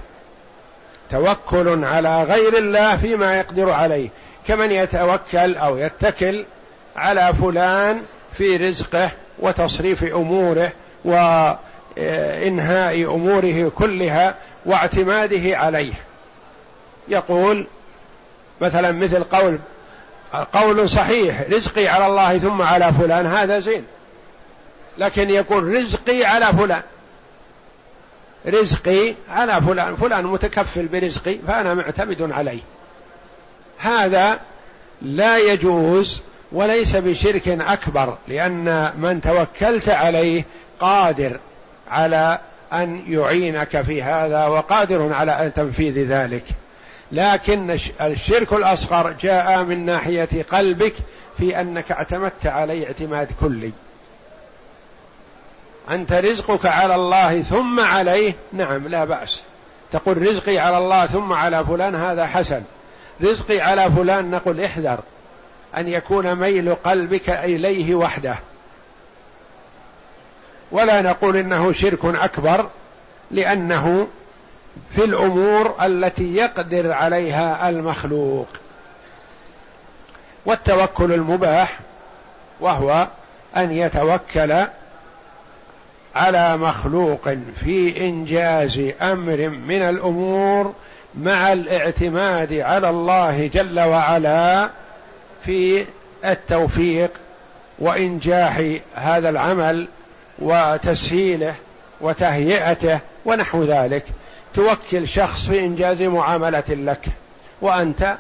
توكل 1.12 1.84
على 1.86 2.24
غير 2.24 2.58
الله 2.58 2.98
فيما 2.98 3.38
يقدر 3.38 3.70
عليه. 3.70 4.10
كمن 4.48 4.72
يتوكل 4.72 5.56
أو 5.56 5.78
يتكل 5.78 6.46
على 6.96 7.34
فلان 7.42 8.02
في 8.34 8.58
رزقه 8.58 9.12
وتصريف 9.40 10.04
أموره 10.04 10.72
وإنهاء 11.06 13.16
أموره 13.16 13.72
كلها 13.76 14.36
واعتماده 14.66 15.58
عليه. 15.58 15.94
يقول 17.08 17.68
مثلا 18.62 18.92
مثل 18.92 19.24
قول 19.24 19.60
قول 20.54 20.90
صحيح 20.90 21.42
رزقي 21.42 21.88
على 21.88 22.08
الله 22.08 22.38
ثم 22.38 22.62
على 22.62 22.94
فلان 22.94 23.26
هذا 23.26 23.60
زين. 23.60 23.84
لكن 24.98 25.30
يقول 25.30 25.82
رزقي 25.82 26.26
على 26.26 26.46
فلان. 26.46 26.82
رزقي 28.48 29.14
على 29.30 29.62
فلان 29.62 29.96
فلان 29.96 30.24
متكفل 30.24 30.86
برزقي 30.86 31.38
فأنا 31.48 31.74
معتمد 31.74 32.32
عليه. 32.32 32.62
هذا 33.78 34.40
لا 35.02 35.38
يجوز 35.38 36.22
وليس 36.52 36.96
بشرك 36.96 37.48
أكبر 37.48 38.18
لأن 38.28 38.92
من 38.98 39.22
توكلت 39.22 39.90
عليه 39.90 40.44
قادر 40.80 41.40
على 41.92 42.40
أن 42.74 43.04
يعينك 43.08 43.82
في 43.82 44.04
هذا 44.04 44.46
وقادر 44.46 45.14
على 45.14 45.32
أن 45.32 45.54
تنفيذ 45.54 46.08
ذلك. 46.08 46.44
لكن 47.12 47.78
الشرك 48.02 48.54
الأصغر 48.54 49.12
جاء 49.22 49.64
من 49.64 49.86
ناحية 49.86 50.46
قلبك 50.52 50.94
في 51.38 51.62
أنك 51.62 51.92
اعتمدت 51.92 52.46
عليه 52.46 52.88
اعتماد 52.88 53.28
كلي. 53.42 53.72
أنت 55.90 56.12
رزقك 56.14 56.66
على 56.66 56.96
الله 56.96 57.42
ثم 57.42 57.80
عليه؟ 57.80 58.34
نعم 58.54 58.88
لا 58.88 59.06
بأس. 59.06 59.42
تقول 59.92 60.28
رزقي 60.28 60.58
على 60.58 60.78
الله 60.78 61.06
ثم 61.06 61.34
على 61.34 61.66
فلان 61.66 61.96
هذا 61.96 62.26
حسن. 62.26 62.64
رزقي 63.22 63.62
على 63.62 63.92
فلان 63.92 64.32
نقول 64.32 64.64
احذر 64.64 65.00
أن 65.78 65.88
يكون 65.88 66.36
ميل 66.36 66.76
قلبك 66.76 67.30
إليه 67.30 67.96
وحده. 67.96 68.36
ولا 70.72 71.02
نقول 71.02 71.38
إنه 71.38 71.72
شرك 71.74 72.06
أكبر 72.06 72.70
لأنه 73.32 74.08
في 74.92 75.04
الأمور 75.04 75.76
التي 75.86 76.36
يقدر 76.36 76.92
عليها 76.92 77.70
المخلوق. 77.70 78.48
والتوكل 80.46 81.14
المباح 81.14 81.80
وهو 82.60 83.08
أن 83.58 83.72
يتوكل 83.72 84.66
على 86.16 86.58
مخلوق 86.58 87.30
في 87.60 88.08
إنجاز 88.08 88.92
أمر 89.02 89.50
من 89.50 89.82
الأمور 89.82 90.74
مع 91.22 91.54
الاعتماد 91.54 92.54
على 92.54 92.90
الله 92.90 93.48
جل 93.48 93.80
وعلا 93.80 94.70
في 95.46 95.86
التوفيق 96.26 97.12
وإنجاح 97.80 98.64
هذا 98.96 99.30
العمل 99.30 99.88
وتسهيله 100.40 101.56
وتهيئته 102.02 103.00
ونحو 103.26 103.64
ذلك. 103.64 104.04
توكل 104.54 105.08
شخص 105.08 105.48
في 105.48 105.60
إنجاز 105.60 106.02
معاملة 106.02 106.64
لك 106.70 107.06
وأنت 107.62 108.18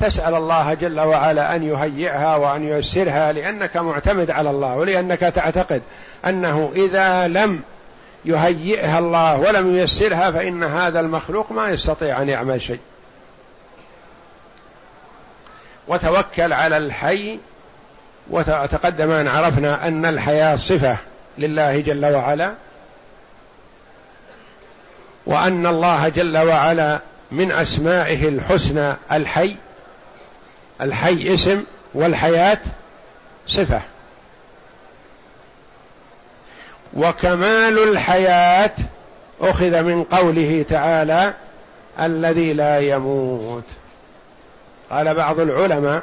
تسأل 0.00 0.34
الله 0.34 0.74
جل 0.74 1.00
وعلا 1.00 1.56
أن 1.56 1.62
يهيئها 1.62 2.36
وأن 2.36 2.68
ييسرها 2.68 3.32
لأنك 3.32 3.76
معتمد 3.76 4.30
على 4.30 4.50
الله 4.50 4.76
ولأنك 4.76 5.20
تعتقد 5.20 5.82
أنه 6.26 6.72
إذا 6.76 7.28
لم 7.28 7.62
يهيئها 8.24 8.98
الله 8.98 9.38
ولم 9.38 9.76
ييسرها 9.76 10.30
فإن 10.30 10.64
هذا 10.64 11.00
المخلوق 11.00 11.52
ما 11.52 11.68
يستطيع 11.68 12.22
أن 12.22 12.28
يعمل 12.28 12.62
شيء. 12.62 12.80
وتوكل 15.88 16.52
على 16.52 16.76
الحي 16.76 17.38
وتقدم 18.30 19.10
أن 19.10 19.28
عرفنا 19.28 19.88
أن 19.88 20.04
الحياة 20.04 20.56
صفة 20.56 20.96
لله 21.38 21.80
جل 21.80 22.06
وعلا 22.06 22.52
وأن 25.26 25.66
الله 25.66 26.08
جل 26.08 26.38
وعلا 26.38 27.00
من 27.30 27.52
أسمائه 27.52 28.28
الحسنى 28.28 28.94
الحي. 29.12 29.56
الحي 30.80 31.34
اسم 31.34 31.64
والحياة 31.94 32.58
صفة. 33.46 33.82
وكمال 36.94 37.78
الحياة 37.78 38.74
أخذ 39.40 39.82
من 39.82 40.04
قوله 40.04 40.64
تعالى 40.68 41.34
الذي 42.00 42.52
لا 42.52 42.78
يموت. 42.80 43.64
قال 44.90 45.14
بعض 45.14 45.40
العلماء 45.40 46.02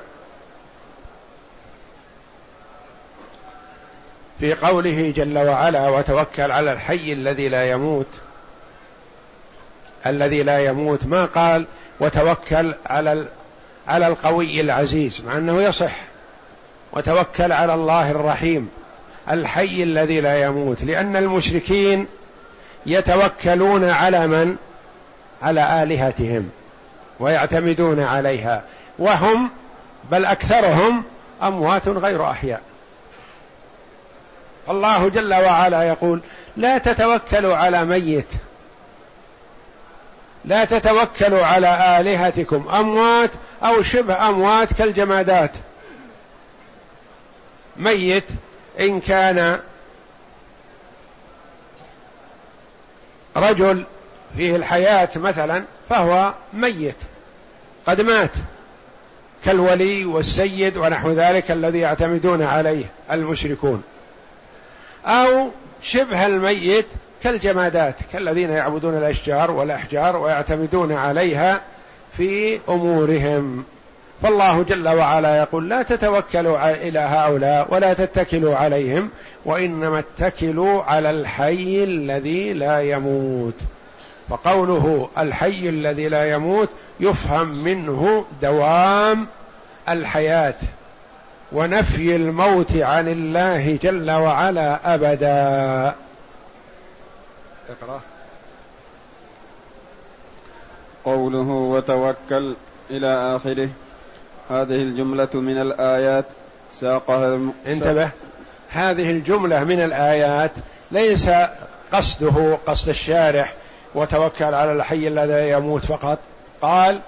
في 4.40 4.54
قوله 4.54 5.14
جل 5.16 5.38
وعلا 5.38 5.90
وتوكل 5.90 6.52
على 6.52 6.74
الحي 6.74 7.14
الذي 7.14 7.50
لا 7.50 7.72
يموت 7.72 8.08
الذي 10.06 10.44
لا 10.44 10.66
يموت 10.66 11.06
ما 11.06 11.26
قال 11.26 11.66
وتوكل 12.00 12.76
على 12.86 13.26
على 13.88 14.08
القوي 14.08 14.62
العزيز 14.62 15.22
مع 15.22 15.38
أنه 15.38 15.62
يصح. 15.62 15.96
وتوكل 16.94 17.52
على 17.52 17.74
الله 17.74 18.12
الرحيم 18.12 18.70
الحي 19.32 19.84
الذي 19.84 20.22
لا 20.22 20.44
يموت 20.44 20.84
لأن 20.84 21.16
المشركين 21.16 22.08
يتوكلون 22.86 23.90
على 23.90 24.28
من؟ 24.28 24.58
على 25.42 25.84
آلهتهم 25.84 26.50
ويعتمدون 27.20 28.00
عليها. 28.00 28.64
وهم 29.00 29.50
بل 30.12 30.26
أكثرهم 30.26 31.04
أموات 31.44 31.88
غير 31.88 32.30
أحياء. 32.30 32.62
الله 34.70 35.10
جل 35.10 35.34
وعلا 35.34 35.84
يقول 35.84 36.22
لا 36.58 36.78
تتوكلوا 36.78 37.56
على 37.56 37.86
ميت. 37.86 38.28
لا 40.46 40.66
تتوكلوا 40.66 41.46
على 41.46 42.00
آلهتكم. 42.00 42.70
أموات 42.70 43.32
أو 43.64 43.82
شبه 43.82 44.30
أموات 44.30 44.74
كالجمادات. 44.74 45.52
ميت 47.78 48.24
إن 48.80 49.00
كان 49.00 49.60
رجل 53.38 53.84
فيه 54.38 54.56
الحياة 54.56 55.10
مثلا 55.16 55.64
فهو 55.90 56.34
ميت 56.54 56.96
قد 57.88 58.02
مات 58.02 58.32
كالولي 59.46 60.06
والسيد 60.06 60.78
ونحو 60.78 61.12
ذلك 61.12 61.52
الذي 61.52 61.80
يعتمدون 61.80 62.42
عليه 62.42 62.86
المشركون. 63.12 63.84
أو 65.06 65.50
شبه 65.82 66.26
الميت 66.26 66.86
كالجمادات 67.24 67.96
كالذين 68.14 68.50
يعبدون 68.50 68.98
الأشجار 68.98 69.52
والأحجار 69.52 70.18
ويعتمدون 70.18 70.92
عليها 70.92 71.62
في 72.18 72.60
أمورهم. 72.70 73.66
فالله 74.22 74.64
جل 74.64 74.90
وعلا 74.90 75.38
يقول 75.38 75.70
لا 75.70 75.84
تتوكلوا 75.84 76.72
إلى 76.72 77.00
هؤلاء 77.00 77.74
ولا 77.74 77.94
تتكلوا 77.94 78.56
عليهم 78.56 79.10
وإنما 79.46 80.00
اتكلوا 80.00 80.84
على 80.84 81.10
الحي 81.10 81.84
الذي 81.84 82.54
لا 82.54 82.82
يموت. 82.82 83.54
فقوله 84.30 85.10
الحي 85.18 85.70
الذي 85.70 86.10
لا 86.10 86.32
يموت 86.32 86.70
يفهم 87.00 87.48
منه 87.64 88.26
دوام 88.42 89.28
الحياة 89.90 90.56
ونفي 91.52 92.16
الموت 92.16 92.76
عن 92.76 93.08
الله 93.08 93.80
جل 93.84 94.12
وعلا 94.12 94.94
أبدا. 94.94 95.96
اقرأ. 97.70 98.02
قوله 101.06 101.50
وتوكل 101.50 102.56
إلى 102.90 103.36
آخره. 103.36 103.70
هذه 104.50 104.76
الجملة 104.76 105.30
من 105.34 105.62
الآيات. 105.62 106.26
ساقها 106.72 107.28
الم... 107.28 107.54
انتبه. 107.68 108.10
هذه 108.70 109.12
الجملة 109.12 109.64
من 109.64 109.80
الآيات. 109.80 110.52
ليس 110.92 111.30
قصده 111.92 112.58
قصد 112.68 112.90
الشارح 112.90 113.54
وتوكل 113.96 114.54
على 114.54 114.72
الحي 114.72 115.08
الذي 115.08 115.50
يموت 115.50 115.86
فقط. 115.86 116.20
قال 116.62 117.00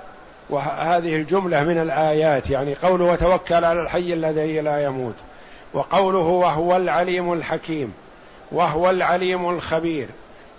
وهذه 0.49 1.15
الجملة 1.15 1.63
من 1.63 1.79
الآيات 1.79 2.49
يعني 2.49 2.73
قوله 2.83 3.05
وتوكل 3.05 3.65
على 3.65 3.81
الحي 3.81 4.13
الذي 4.13 4.61
لا 4.61 4.83
يموت 4.83 5.15
وقوله 5.73 6.19
وهو 6.19 6.75
العليم 6.75 7.33
الحكيم 7.33 7.93
وهو 8.51 8.89
العليم 8.89 9.49
الخبير. 9.49 10.07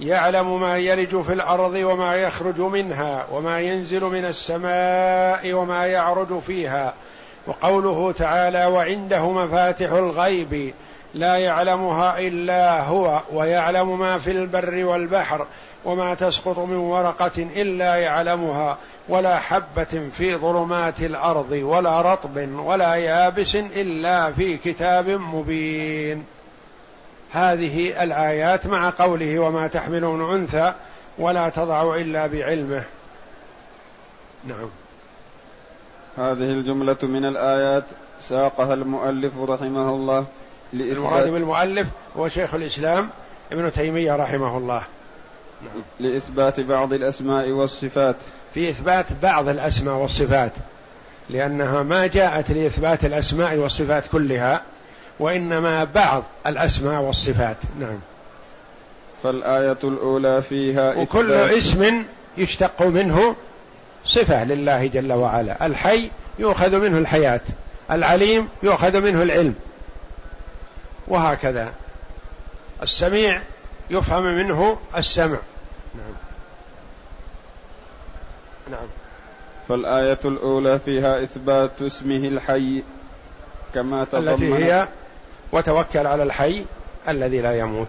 يعلم 0.00 0.60
ما 0.60 0.78
يلج 0.78 1.22
في 1.22 1.32
الأرض 1.32 1.74
وما 1.74 2.14
يخرج 2.14 2.60
منها 2.60 3.26
وما 3.32 3.60
ينزل 3.60 4.04
من 4.04 4.24
السماء 4.24 5.52
وما 5.52 5.86
يعرج 5.86 6.38
فيها. 6.38 6.94
وقوله 7.46 8.12
تعالى 8.12 8.66
وعنده 8.66 9.30
مفاتح 9.30 9.90
الغيب 9.90 10.74
لا 11.14 11.36
يعلمها 11.36 12.18
إلا 12.18 12.82
هو 12.82 13.20
ويعلم 13.32 13.98
ما 13.98 14.18
في 14.18 14.30
البر 14.30 14.84
والبحر 14.84 15.46
وما 15.84 16.14
تسقط 16.14 16.58
من 16.58 16.76
ورقة 16.76 17.46
إلا 17.56 17.96
يعلمها 17.96 18.78
ولا 19.08 19.38
حبة 19.38 20.10
في 20.16 20.36
ظلمات 20.36 21.00
الأرض 21.00 21.50
ولا 21.52 22.00
رطب 22.00 22.48
ولا 22.58 22.94
يابس 22.94 23.54
إلا 23.56 24.32
في 24.32 24.56
كتاب 24.56 25.08
مبين. 25.08 26.24
هذه 27.32 28.02
الآيات 28.02 28.66
مع 28.66 28.90
قوله 28.90 29.38
وما 29.38 29.66
تحمل 29.66 30.02
من 30.02 30.34
أنثى 30.34 30.72
ولا 31.18 31.48
تضع 31.48 31.96
إلا 31.96 32.26
بعلمه. 32.26 32.82
نعم. 34.44 34.68
هذه 36.18 36.52
الجملة 36.52 36.96
من 37.02 37.24
الآيات 37.24 37.84
ساقها 38.20 38.74
المؤلف 38.74 39.32
رحمه 39.38 39.90
الله 39.90 40.26
المراد 40.72 41.28
بالمؤلف 41.28 41.88
هو 42.16 42.28
شيخ 42.28 42.54
الإسلام 42.54 43.08
ابن 43.52 43.72
تيمية 43.72 44.16
رحمه 44.16 44.58
الله. 44.58 44.82
نعم. 45.62 45.82
لإثبات 46.00 46.60
بعض 46.60 46.92
الأسماء 46.92 47.48
والصفات. 47.48 48.16
في 48.54 48.70
إثبات 48.70 49.06
بعض 49.22 49.48
الأسماء 49.48 49.94
والصفات 49.94 50.52
لأنها 51.30 51.82
ما 51.82 52.06
جاءت 52.06 52.50
لإثبات 52.50 53.04
الأسماء 53.04 53.56
والصفات 53.56 54.04
كلها 54.12 54.62
وإنما 55.20 55.84
بعض 55.84 56.22
الأسماء 56.46 57.02
والصفات. 57.02 57.56
نعم. 57.80 57.98
فالآية 59.22 59.78
الأولى 59.84 60.42
فيها 60.42 60.94
وكل 60.94 61.32
اسم 61.32 62.04
يشتق 62.38 62.82
منه 62.82 63.36
صفة 64.04 64.44
لله 64.44 64.86
جل 64.86 65.12
وعلا. 65.12 65.66
الحي 65.66 66.10
يؤخذ 66.38 66.80
منه 66.80 66.98
الحياة. 66.98 67.40
العليم 67.90 68.48
يؤخذ 68.62 69.00
منه 69.00 69.22
العلم. 69.22 69.54
وهكذا. 71.08 71.72
السميع 72.82 73.40
يفهم 73.90 74.22
منه 74.22 74.78
السمع. 74.96 75.38
نعم. 75.94 76.14
نعم. 78.70 78.86
فالآية 79.68 80.18
الأولى 80.24 80.78
فيها 80.78 81.22
إثبات 81.22 81.82
اسمه 81.82 82.16
الحي 82.16 82.82
كما 83.74 84.04
تضمنت 84.04 84.28
التي 84.28 84.54
هي 84.54 84.88
وتوكل 85.52 86.06
على 86.06 86.22
الحي 86.22 86.64
الذي 87.08 87.40
لا 87.40 87.58
يموت. 87.58 87.88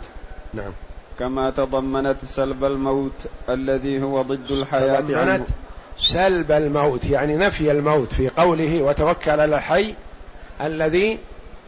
نعم. 0.53 0.71
كما 1.19 1.49
تضمنت 1.49 2.17
سلب 2.25 2.63
الموت 2.63 3.11
الذي 3.49 4.03
هو 4.03 4.21
ضد 4.21 4.51
الحياة 4.51 4.99
تضمنت 4.99 5.47
سلب 5.99 6.51
الموت 6.51 7.05
يعني 7.05 7.35
نفي 7.35 7.71
الموت 7.71 8.13
في 8.13 8.29
قوله 8.29 8.81
وتوكل 8.81 9.31
على 9.31 9.45
الحي 9.45 9.93
الذي 10.61 11.17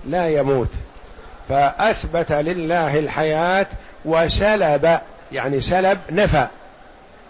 لا 0.06 0.30
يموت. 0.30 0.70
فأثبت 1.50 2.32
لله 2.32 3.00
الحياة 3.00 3.68
وسلب 4.06 5.00
يعني 5.32 5.62
سلب 5.62 6.00
نفى 6.12 6.48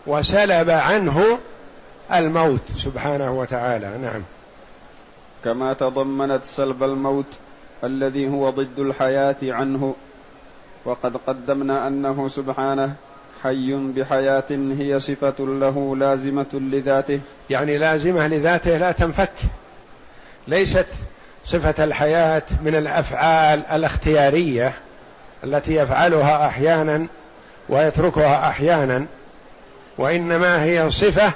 وسلب 0.07 0.69
عنه 0.69 1.37
الموت 2.13 2.71
سبحانه 2.75 3.31
وتعالى. 3.31 3.97
نعم. 3.97 4.21
كما 5.43 5.73
تضمنت 5.73 6.43
سلب 6.43 6.83
الموت 6.83 7.25
الذي 7.83 8.27
هو 8.27 8.49
ضد 8.49 8.79
الحياة 8.79 9.35
عنه. 9.43 9.95
وقد 10.85 11.17
قدمنا 11.27 11.87
أنه 11.87 12.29
سبحانه 12.29 12.93
حي 13.43 13.73
بحياة 13.73 14.43
هي 14.51 14.99
صفة 14.99 15.33
له 15.39 15.95
لازمة 15.95 16.45
لذاته. 16.53 17.19
يعني 17.49 17.77
لازمة 17.77 18.27
لذاته 18.27 18.77
لا 18.77 18.91
تنفك. 18.91 19.31
ليست 20.47 20.85
صفة 21.45 21.83
الحياة 21.83 22.43
من 22.61 22.75
الأفعال 22.75 23.65
الاختيارية 23.65 24.73
التي 25.43 25.75
يفعلها 25.75 26.47
أحيانا 26.47 27.07
ويتركها 27.69 28.49
أحيانا 28.49 29.05
وإنما 29.97 30.63
هي 30.63 30.89
صفة 30.89 31.31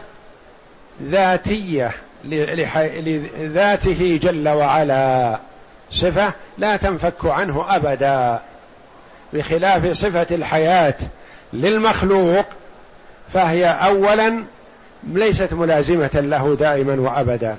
ذاتية 1.04 1.92
لذاته 2.26 4.20
جل 4.24 4.50
وعلا. 4.50 5.40
صفة 5.92 6.34
لا 6.58 6.76
تنفك 6.76 7.26
عنه 7.26 7.66
أبدا 7.76 8.40
بخلاف 9.34 9.98
صفة 9.98 10.36
الحياة 10.36 10.96
للمخلوق 11.54 12.46
فهي 13.34 13.66
اولا 13.66 14.44
ليست 15.04 15.54
ملازمة 15.54 16.10
له 16.14 16.56
دائما 16.56 17.02
وأبدا. 17.02 17.58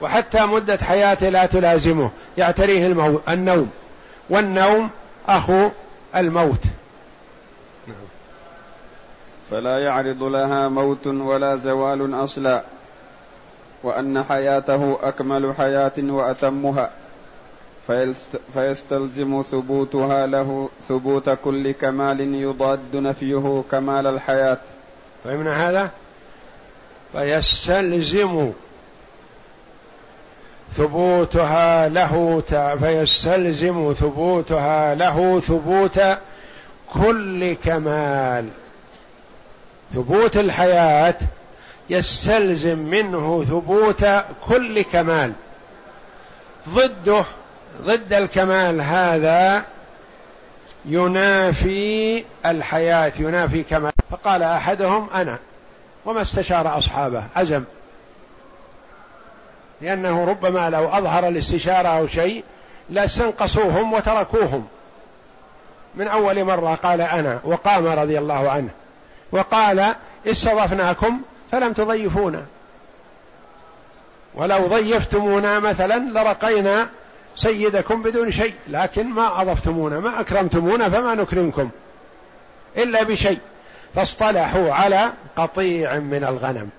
وحتى 0.00 0.46
مدة 0.46 0.76
حياته 0.76 1.28
لا 1.28 1.46
تلازمه 1.46 2.10
يعتريه 2.38 2.86
المو... 2.86 3.20
النوم. 3.28 3.70
والنوم 4.30 4.90
أخو 5.28 5.68
الموت. 6.16 6.62
فلا 9.50 9.78
يعرض 9.78 10.22
لها 10.22 10.68
موت 10.68 11.06
ولا 11.06 11.56
زوال 11.56 12.14
أصلا. 12.14 12.62
وأن 13.82 14.22
حياته 14.22 14.98
أكمل 15.02 15.54
حياة 15.58 15.92
وأتمها. 15.98 16.90
فيستلزم 18.54 19.42
ثبوتها 19.42 20.26
له 20.26 20.68
ثبوت 20.88 21.30
كل 21.30 21.70
كمال 21.72 22.34
يضاد 22.34 22.96
نفيه 22.96 23.62
كمال 23.70 24.06
الحياة. 24.06 24.58
فهمنا 25.24 25.68
هذا؟ 25.70 25.90
فيستلزم 27.12 28.52
ثبوتها 30.74 31.88
له 31.88 32.42
فيستلزم 32.80 33.92
ثبوتها 33.92 34.94
له 34.94 35.40
ثبوت 35.40 36.00
كل 36.92 37.54
كمال. 37.54 38.48
ثبوت 39.94 40.36
الحياة 40.36 41.14
يستلزم 41.90 42.78
منه 42.78 43.44
ثبوت 43.44 44.06
كل 44.48 44.82
كمال. 44.82 45.32
ضده 46.68 47.24
ضد 47.82 48.12
الكمال 48.12 48.80
هذا 48.80 49.64
ينافي 50.84 52.24
الحياة 52.46 53.12
ينافي 53.18 53.62
كمال. 53.62 53.92
فقال 54.10 54.42
أحدهم 54.42 55.10
أنا 55.14 55.38
وما 56.04 56.22
استشار 56.22 56.78
أصحابه. 56.78 57.24
عزم. 57.36 57.64
لأنه 59.80 60.24
ربما 60.24 60.70
لو 60.70 60.88
أظهر 60.88 61.28
الاستشارة 61.28 61.88
أو 61.88 62.06
شيء 62.06 62.44
لاستنقصوهم 62.90 63.92
وتركوهم. 63.92 64.68
من 65.94 66.08
أول 66.08 66.44
مرة 66.44 66.74
قال 66.74 67.00
أنا 67.00 67.40
وقام 67.44 67.86
رضي 67.86 68.18
الله 68.18 68.50
عنه. 68.50 68.68
وقال 69.32 69.94
استضفناكم 70.26 71.20
فلم 71.52 71.72
تضيفونا. 71.72 72.44
ولو 74.34 74.66
ضيفتمونا 74.66 75.58
مثلا 75.58 75.98
لرقينا 75.98 76.88
سيدكم 77.36 78.02
بدون 78.02 78.32
شيء 78.32 78.54
لكن 78.68 79.06
ما 79.06 79.42
أضفتمونا 79.42 80.00
ما 80.00 80.20
أكرمتمونا 80.20 80.88
فما 80.88 81.14
نكرمكم 81.14 81.70
إلا 82.76 83.02
بشيء. 83.02 83.40
فاصطلحوا 83.94 84.72
على 84.74 85.12
قطيع 85.36 85.94
من 85.94 86.24
الغنم. 86.24 86.70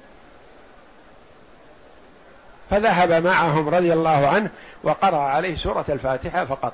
فذهب 2.70 3.12
معهم 3.12 3.70
رضي 3.70 3.94
الله 3.94 4.28
عنه 4.28 4.50
وقرأ 4.84 5.18
عليه 5.18 5.56
سورة 5.56 5.86
الفاتحة 5.90 6.46
فقط. 6.46 6.74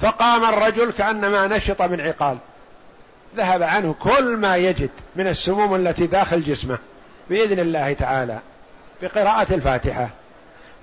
فقام 0.00 0.44
الرجل 0.44 0.92
كأنما 0.92 1.46
نشط 1.46 1.82
من 1.82 2.00
عقال. 2.00 2.38
ذهب 3.36 3.62
عنه 3.62 3.94
كل 4.00 4.36
ما 4.36 4.56
يجد 4.56 4.90
من 5.16 5.26
السموم 5.26 5.74
التي 5.74 6.06
داخل 6.06 6.42
جسمه 6.42 6.78
بإذن 7.30 7.58
الله 7.58 7.92
تعالى 7.92 8.38
بقراءة 9.02 9.54
الفاتحة. 9.54 10.08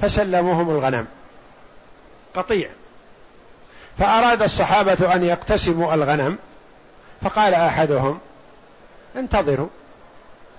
فسلموهم 0.01 0.69
الغنم. 0.69 1.05
قطيع. 2.35 2.69
فأراد 3.99 4.41
الصحابة 4.41 5.15
أن 5.15 5.23
يقتسموا 5.23 5.93
الغنم 5.93 6.37
فقال 7.21 7.53
أحدهم 7.53 8.19
انتظروا 9.15 9.67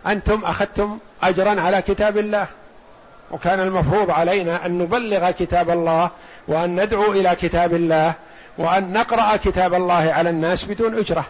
أنتم 0.07 0.45
أخذتم 0.45 0.99
أجرا 1.23 1.61
على 1.61 1.83
كتاب 1.83 2.19
الله 2.19 2.47
وكان 3.31 3.61
المفروض 3.61 4.11
علينا 4.11 4.67
أن 4.67 4.79
نبلغ 4.79 5.31
كتاب 5.31 5.71
الله 5.71 6.11
وأن 6.49 6.83
ندعو 6.83 7.13
إلى 7.13 7.37
كتاب 7.43 7.75
الله 7.75 8.13
وأن 8.59 8.93
نقرأ 8.93 9.37
كتاب 9.37 9.75
الله 9.75 10.13
على 10.13 10.31
الناس 10.31 10.65
بدون 10.65 10.99
أجرة. 10.99 11.25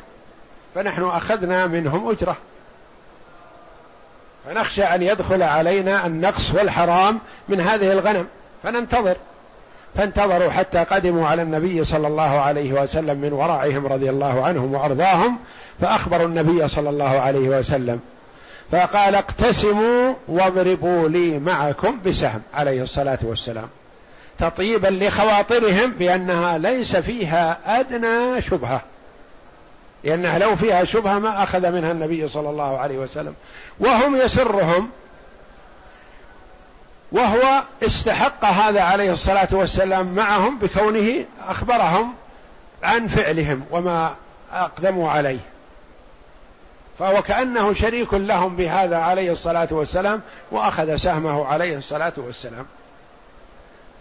فنحن 0.75 1.03
أخذنا 1.03 1.67
منهم 1.67 2.11
أجرة. 2.11 2.37
فنخشى 4.47 4.85
أن 4.85 5.03
يدخل 5.03 5.43
علينا 5.43 6.07
النقص 6.07 6.55
والحرام 6.55 7.19
من 7.49 7.61
هذه 7.61 7.93
الغنم. 7.93 8.27
فننتظر. 8.63 9.17
فانتظروا 9.95 10.51
حتى 10.51 10.79
قدموا 10.79 11.29
على 11.29 11.43
النبي 11.43 11.85
صلى 11.85 12.07
الله 12.07 12.41
عليه 12.41 12.73
وسلم 12.73 13.19
من 13.19 13.33
ورائهم 13.33 13.87
رضي 13.87 14.11
الله 14.11 14.45
عنهم 14.45 14.75
وأرضاهم 14.75 15.39
فأخبروا 15.81 16.27
النبي 16.27 16.69
صلى 16.69 16.91
الله 16.91 17.21
عليه 17.21 17.59
وسلم. 17.59 18.01
فقال 18.73 19.15
اقتسموا 19.15 20.15
واضربوا 20.29 21.09
لي 21.09 21.39
معكم 21.39 21.99
بسهم 22.07 22.43
عليه 22.55 22.83
الصلاة 22.83 23.19
والسلام. 23.23 23.69
تطيبا 24.39 24.89
لخواطرهم 24.89 25.91
بأنها 25.91 26.59
ليس 26.59 26.97
فيها 26.97 27.59
أدنى 27.81 28.43
شبهة. 28.43 28.81
لأنها 30.05 30.39
لو 30.39 30.57
فيها 30.57 30.85
شبهة 30.85 31.19
ما 31.19 31.43
أخذ 31.43 31.71
منها 31.71 31.93
النبي 31.93 32.29
صلى 32.29 32.51
الله 32.51 32.79
عليه 32.79 32.99
وسلم. 32.99 33.35
وهم 33.81 34.17
يسرهم 34.17 34.91
وهو 37.13 37.63
استحق 37.83 38.45
هذا 38.45 38.83
عليه 38.83 39.13
الصلاة 39.13 39.49
والسلام 39.53 40.15
معهم 40.15 40.59
بكونه 40.59 41.25
أخبرهم 41.49 42.15
عن 42.83 43.09
فعلهم 43.09 43.65
وما 43.71 44.15
أقدموا 44.53 45.11
عليه. 45.11 45.39
فهو 46.99 47.23
كأنه 47.23 47.75
شريك 47.75 48.15
لهم 48.15 48.57
بهذا 48.57 48.97
عليه 48.97 49.33
الصلاة 49.33 49.69
والسلام 49.71 50.21
وأخذ 50.51 50.97
سهمه 50.97 51.47
عليه 51.47 51.77
الصلاة 51.77 52.13
والسلام. 52.17 52.67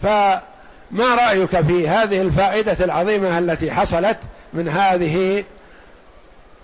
فما 0.02 1.14
رأيك 1.14 1.60
في 1.60 1.88
هذه 1.88 2.22
الفائدة 2.22 2.84
العظيمة 2.84 3.38
التي 3.38 3.70
حصلت 3.70 4.18
من 4.52 4.68
هذه 4.68 5.44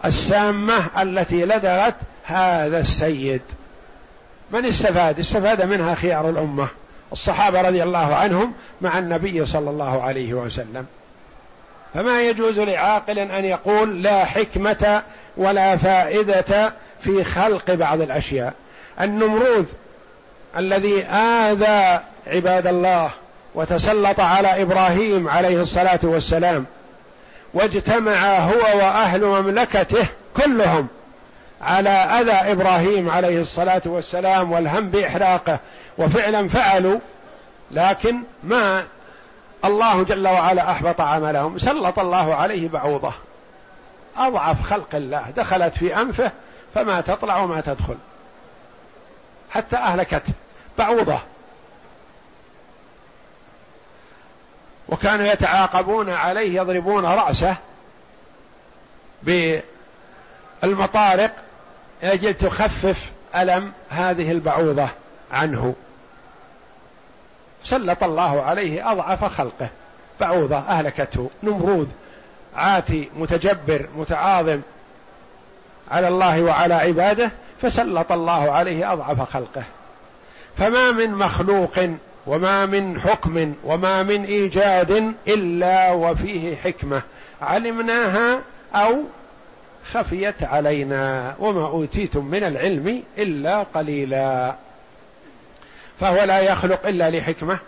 السامة 0.05 1.03
التي 1.03 1.45
لدغت 1.45 1.95
هذا 2.25 2.79
السيد. 2.79 3.43
من 4.51 4.67
استفاد؟ 4.67 5.19
استفاد 5.19 5.63
منها 5.63 5.95
خيار 5.95 6.31
الأمة. 6.31 6.69
الصحابة 7.13 7.61
رضي 7.61 7.83
الله 7.83 8.15
عنهم 8.15 8.53
مع 8.81 8.99
النبي 8.99 9.47
صلى 9.47 9.71
الله 9.71 10.03
عليه 10.03 10.35
وسلم. 10.35 10.87
فما 11.95 12.23
يجوز 12.23 12.59
لعاقل 12.59 13.19
أن 13.19 13.45
يقول 13.45 14.03
لا 14.03 14.25
حكمة 14.25 15.03
ولا 15.37 15.77
فائدة 15.77 16.73
في 17.01 17.25
خلق 17.25 17.71
بعض 17.71 18.01
الأشياء. 18.01 18.55
النمروذ 19.01 19.65
الذي 20.57 21.05
آذى 21.05 22.01
عباد 22.27 22.67
الله 22.67 23.11
وتسلط 23.55 24.21
على 24.21 24.63
إبراهيم 24.63 25.29
عليه 25.29 25.61
الصلاة 25.61 26.01
والسلام 26.03 26.67
واجتمع 27.55 28.37
هو 28.37 28.79
وأهل 28.79 29.25
مملكته 29.25 30.07
كلهم 30.37 30.89
على 31.61 31.91
أذى 31.91 32.53
إبراهيم 32.53 33.11
عليه 33.11 33.41
الصلاة 33.41 33.83
والسلام 33.85 34.53
والهم 34.53 34.91
بإحراقه 34.91 35.59
وفعلا 35.99 36.49
فعلوا 36.49 36.99
لكن 37.71 38.17
ما 38.45 38.85
الله 39.65 40.03
جل 40.03 40.29
وعلا 40.29 40.71
أحبط 40.71 41.01
عملهم 41.01 41.59
سلط 41.59 41.99
الله 41.99 42.35
عليه 42.35 42.69
بعوضة. 42.69 43.13
أضعف 44.17 44.63
خلق 44.63 44.95
الله 44.95 45.25
دخلت 45.37 45.75
في 45.75 45.97
أنفه 45.97 46.31
فما 46.75 47.01
تطلع 47.01 47.37
وما 47.37 47.61
تدخل. 47.61 47.97
حتى 49.51 49.77
أهلكته 49.77 50.33
بعوضة. 50.79 51.19
وكانوا 54.89 55.27
يتعاقبون 55.27 56.11
عليه 56.11 56.57
يضربون 56.61 57.05
رأسه 57.05 57.57
بالمطارق. 60.63 61.33
يجب 62.03 62.37
تخفف 62.37 63.11
ألم 63.37 63.73
هذه 63.89 64.33
البعوضة 64.33 64.89
عنه. 65.33 65.75
سلط 67.65 68.03
الله 68.03 68.43
عليه 68.43 68.93
أضعف 68.93 69.25
خلقه. 69.25 69.69
بعوضة 70.21 70.59
أهلكته. 70.59 71.31
نمرود. 71.43 71.93
عاتي 72.57 73.11
متجبر 73.17 73.87
متعاظم 73.97 74.61
على 75.91 76.09
الله 76.09 76.43
وعلى 76.43 76.75
عباده 76.75 77.31
فسلط 77.63 78.13
الله 78.13 78.51
عليه 78.51 78.93
أضعف 78.93 79.33
خلقه. 79.33 79.63
فما 80.59 80.93
من 80.93 81.11
مخلوق 81.11 81.89
وما 82.29 82.67
من 82.67 83.01
حكم 83.01 83.55
وما 83.65 84.03
من 84.03 84.25
إيجاد 84.25 85.15
إلا 85.29 85.93
وفيه 85.93 86.57
حكمة. 86.57 87.03
علمناها 87.43 88.41
أو 88.75 88.97
خفيت 89.93 90.43
علينا 90.43 91.35
وما 91.39 91.67
أوتيتم 91.67 92.25
من 92.25 92.45
العلم 92.45 93.03
إلا 93.19 93.63
قليلا. 93.63 94.55
فهو 96.01 96.25
لا 96.25 96.41
يخلق 96.41 96.87
إلا 96.87 97.11
لحكمة 97.11 97.59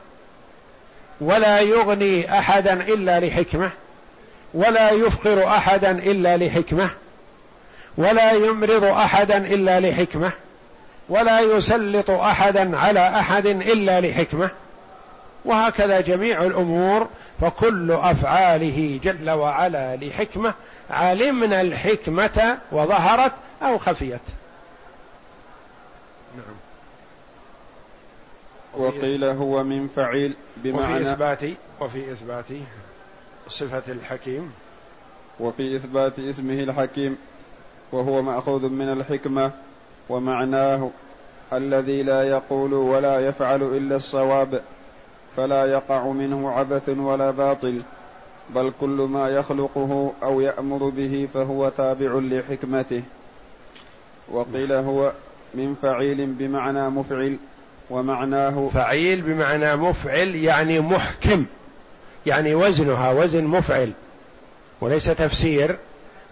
ولا 1.20 1.60
يغني 1.60 2.38
أحدا 2.38 2.72
إلا 2.72 3.20
لحكمة 3.20 3.70
ولا 4.54 4.90
يفقر 4.90 5.46
أحدا 5.46 5.90
إلا 5.90 6.36
لحكمة 6.36 6.90
ولا 7.96 8.32
يمرض 8.32 8.84
أحدا 8.84 9.36
إلا 9.36 9.80
لحكمة. 9.80 10.30
ولا 11.10 11.40
يسلط 11.40 12.10
أحدا 12.10 12.78
على 12.78 13.08
أحد 13.08 13.46
إلا 13.46 14.00
لحكمة. 14.00 14.50
وهكذا 15.44 16.00
جميع 16.00 16.42
الأمور 16.42 17.08
فكل 17.40 17.92
أفعاله 17.92 19.00
جل 19.02 19.30
وعلا 19.30 19.96
لحكمة. 19.96 20.54
علمنا 20.90 21.60
الحكمة 21.60 22.58
وظهرت 22.72 23.32
أو 23.62 23.78
خفيت. 23.78 24.20
نعم. 26.36 26.56
وقيل 28.74 29.24
هو 29.24 29.64
من 29.64 29.88
فعيل 29.88 30.34
بمعنى 30.56 30.94
وفي 30.94 31.12
إثبات 31.12 31.40
وفي 31.80 32.12
إثبات 32.12 32.44
صفة 33.48 33.92
الحكيم. 33.92 34.52
وفي 35.40 35.76
إثبات 35.76 36.18
اسمه 36.18 36.54
الحكيم 36.54 37.18
وهو 37.92 38.22
مأخوذ 38.22 38.68
من 38.68 38.92
الحكمة. 38.92 39.50
ومعناه 40.10 40.90
الذي 41.52 42.02
لا 42.02 42.22
يقول 42.22 42.74
ولا 42.74 43.20
يفعل 43.20 43.62
إلا 43.62 43.96
الصواب 43.96 44.60
فلا 45.36 45.66
يقع 45.66 46.06
منه 46.06 46.50
عبث 46.50 46.88
ولا 46.88 47.30
باطل 47.30 47.82
بل 48.54 48.72
كل 48.80 49.08
ما 49.10 49.28
يخلقه 49.28 50.12
أو 50.22 50.40
يأمر 50.40 50.88
به 50.96 51.28
فهو 51.34 51.68
تابع 51.68 52.20
لحكمته. 52.22 53.02
وقيل 54.28 54.72
هو 54.72 55.12
من 55.54 55.76
فعيل 55.82 56.26
بمعنى 56.26 56.90
مفعل 56.90 57.36
ومعناه 57.90 58.70
فعيل 58.74 59.20
بمعنى 59.20 59.76
مفعل 59.76 60.34
يعني 60.34 60.80
محكم 60.80 61.44
يعني 62.26 62.54
وزنها 62.54 63.12
وزن 63.12 63.44
مفعل 63.44 63.92
وليس 64.80 65.04
تفسير 65.04 65.76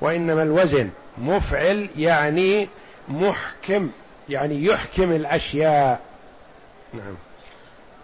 وإنما 0.01 0.43
الوزن. 0.43 0.89
مفعل 1.19 1.89
يعني 1.97 2.69
محكم 3.11 3.91
يعني 4.29 4.65
يحكم 4.65 5.13
الأشياء. 5.13 6.01
نعم. 6.95 7.15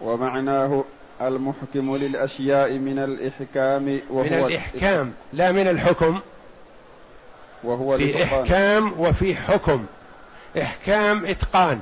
ومعناه 0.01 0.85
المحكم 1.21 1.97
للأشياء 1.97 2.73
من 2.73 2.99
الإحكام 2.99 4.01
وهو 4.11 4.25
من 4.25 4.35
الإحكام 4.35 5.13
لا 5.33 5.53
من 5.53 5.69
الحكم. 5.69 6.21
وهو 7.65 7.99
في 7.99 8.25
إحكام 8.25 9.01
وفي 9.01 9.37
حكم. 9.37 9.87
إحكام 10.63 11.27
إتقان 11.27 11.81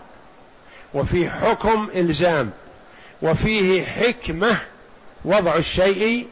وفي 0.94 1.30
حكم 1.30 1.88
إلزام 1.94 2.50
وفيه 3.22 3.84
حكمة 3.84 4.58
وضع 5.24 5.56
الشيء 5.56 6.28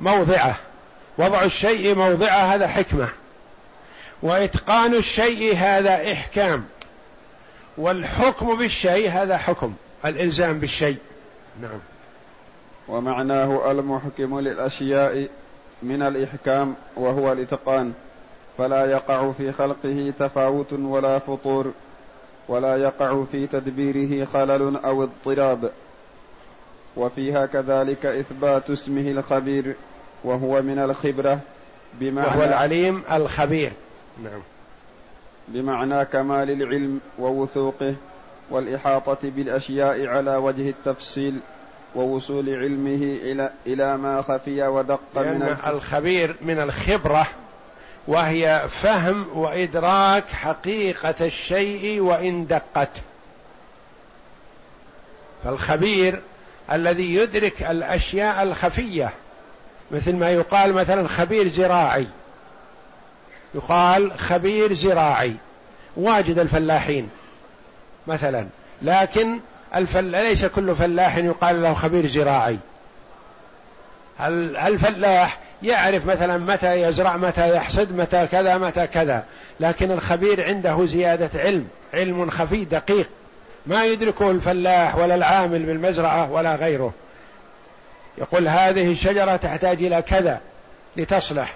موضعه. 0.00 0.56
وضع 1.18 1.42
الشيء 1.42 1.94
موضعه 1.94 2.54
هذا 2.54 2.68
حكمة. 2.68 3.08
وإتقان 4.22 4.94
الشيء 4.94 5.56
هذا 5.56 6.12
إحكام 6.12 6.64
والحكم 7.78 8.56
بالشيء 8.56 9.10
هذا 9.10 9.36
حكم 9.36 9.74
الإلزام 10.04 10.58
بالشيء. 10.58 10.96
نعم. 11.62 11.80
ومعناه 12.88 13.70
المحكم 13.70 14.40
للأشياء 14.40 15.28
من 15.82 16.02
الإحكام 16.02 16.74
وهو 16.96 17.32
الإتقان 17.32 17.92
فلا 18.58 18.86
يقع 18.86 19.32
في 19.32 19.52
خلقه 19.52 20.12
تفاوت 20.18 20.72
ولا 20.72 21.18
فطور 21.18 21.72
ولا 22.48 22.76
يقع 22.76 23.24
في 23.32 23.46
تدبيره 23.46 24.24
خلل 24.24 24.76
أو 24.76 25.02
اضطراب. 25.02 25.70
وفيها 26.96 27.46
كذلك 27.46 28.06
إثبات 28.06 28.70
اسمه 28.70 29.10
الخبير 29.10 29.74
وهو 30.24 30.62
من 30.62 30.78
الخبرة 30.78 31.40
بمعنى 32.00 32.28
وهو 32.28 32.44
العليم 32.44 33.02
الخبير. 33.12 33.72
نعم. 34.24 34.42
بمعنى 35.48 36.04
كمال 36.04 36.50
العلم 36.50 37.00
ووثوقه 37.18 37.94
والإحاطة 38.50 39.18
بالأشياء 39.22 40.06
على 40.06 40.36
وجه 40.36 40.70
التفصيل 40.70 41.38
ووصول 41.94 42.48
علمه 42.48 43.18
إلى 43.22 43.52
إلى 43.66 43.96
ما 43.96 44.22
خفي 44.22 44.62
ودق 44.62 45.00
لأن 45.14 45.38
من 45.38 45.56
الخبير 45.66 46.36
من 46.40 46.60
الخبرة 46.60 47.26
وهي 48.08 48.64
فهم 48.68 49.26
وإدراك 49.38 50.28
حقيقة 50.28 51.14
الشيء 51.20 52.00
وإن 52.00 52.46
دقت. 52.46 53.02
فالخبير 55.44 56.20
الذي 56.72 57.14
يدرك 57.14 57.62
الأشياء 57.62 58.42
الخفية 58.42 59.10
مثل 59.90 60.16
ما 60.16 60.30
يقال 60.30 60.72
مثلا 60.72 61.08
خبير 61.08 61.48
زراعي. 61.48 62.06
يقال 63.54 64.18
خبير 64.18 64.74
زراعي 64.74 65.34
واجد 65.96 66.38
الفلاحين 66.38 67.08
مثلا. 68.06 68.46
لكن 68.82 69.38
الفل... 69.74 70.04
ليس 70.04 70.44
كل 70.44 70.76
فلاح 70.76 71.16
يقال 71.16 71.62
له 71.62 71.72
خبير 71.72 72.06
زراعي. 72.06 72.58
الفلاح 74.66 75.38
يعرف 75.62 76.06
مثلا 76.06 76.38
متى 76.38 76.82
يزرع 76.82 77.16
متى 77.16 77.56
يحصد 77.56 77.92
متى 77.92 78.26
كذا 78.26 78.58
متى 78.58 78.86
كذا. 78.86 79.24
لكن 79.60 79.90
الخبير 79.90 80.44
عنده 80.44 80.86
زيادة 80.86 81.40
علم 81.40 81.68
علم 81.94 82.30
خفي 82.30 82.64
دقيق. 82.64 83.08
ما 83.66 83.84
يدركه 83.84 84.30
الفلاح 84.30 84.96
ولا 84.96 85.14
العامل 85.14 85.62
بالمزرعة 85.62 86.32
ولا 86.32 86.54
غيره. 86.54 86.92
يقول 88.18 88.48
هذه 88.48 88.92
الشجرة 88.92 89.36
تحتاج 89.36 89.82
إلى 89.82 90.02
كذا 90.02 90.40
لتصلح. 90.96 91.54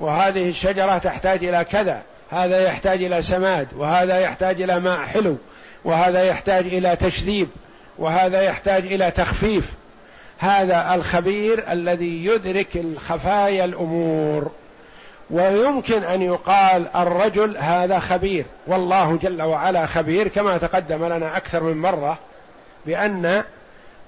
وهذه 0.00 0.48
الشجرة 0.48 0.98
تحتاج 0.98 1.44
إلى 1.44 1.64
كذا 1.64 2.02
هذا 2.30 2.60
يحتاج 2.60 3.02
إلى 3.02 3.22
سماد 3.22 3.68
وهذا 3.76 4.20
يحتاج 4.20 4.62
إلى 4.62 4.80
ماء 4.80 5.00
حلو 5.00 5.36
وهذا 5.84 6.22
يحتاج 6.22 6.66
إلى 6.66 6.96
تشذيب 6.96 7.48
وهذا 7.98 8.42
يحتاج 8.42 8.86
إلى 8.86 9.10
تخفيف. 9.10 9.72
هذا 10.38 10.94
الخبير 10.94 11.64
الذي 11.72 12.24
يدرك 12.24 12.76
الخفايا 12.76 13.64
الأمور. 13.64 14.50
ويمكن 15.30 16.04
أن 16.04 16.22
يقال 16.22 16.86
الرجل 16.96 17.56
هذا 17.56 17.98
خبير. 17.98 18.44
والله 18.66 19.18
جل 19.22 19.42
وعلا 19.42 19.86
خبير 19.86 20.28
كما 20.28 20.58
تقدم 20.58 21.04
لنا 21.04 21.36
أكثر 21.36 21.62
من 21.62 21.76
مرة 21.76 22.18
بأن 22.86 23.42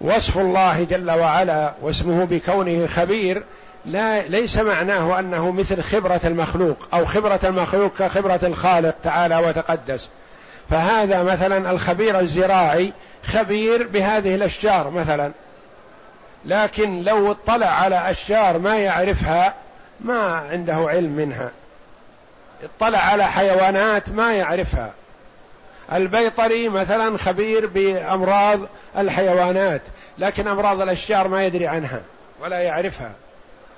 وصف 0.00 0.38
الله 0.38 0.84
جل 0.84 1.10
وعلا 1.10 1.72
واسمه 1.82 2.24
بكونه 2.24 2.86
خبير 2.86 3.42
لا 3.86 4.22
ليس 4.22 4.58
معناه 4.58 5.18
أنه 5.18 5.50
مثل 5.50 5.82
خبرة 5.82 6.20
المخلوق 6.24 6.88
أو 6.94 7.06
خبرة 7.06 7.40
المخلوق 7.44 7.92
كخبرة 7.98 8.40
الخالق 8.42 8.94
تعالى 9.04 9.36
وتقدس. 9.36 10.08
فهذا 10.70 11.22
مثلا 11.22 11.70
الخبير 11.70 12.20
الزراعي 12.20 12.92
خبير 13.24 13.86
بهذه 13.86 14.34
الأشجار 14.34 14.90
مثلا. 14.90 15.32
لكن 16.44 17.02
لو 17.02 17.30
اطلع 17.30 17.66
على 17.66 18.10
أشجار 18.10 18.58
ما 18.58 18.78
يعرفها 18.78 19.54
ما 20.00 20.22
عنده 20.50 20.74
علم 20.74 21.10
منها. 21.10 21.50
اطلع 22.64 22.98
على 22.98 23.24
حيوانات 23.24 24.08
ما 24.08 24.32
يعرفها. 24.32 24.90
البيطري 25.92 26.68
مثلا 26.68 27.18
خبير 27.18 27.66
بأمراض 27.66 28.60
الحيوانات 28.98 29.82
لكن 30.18 30.48
أمراض 30.48 30.80
الأشجار 30.80 31.28
ما 31.28 31.44
يدري 31.44 31.66
عنها 31.66 32.00
ولا 32.40 32.58
يعرفها. 32.58 33.10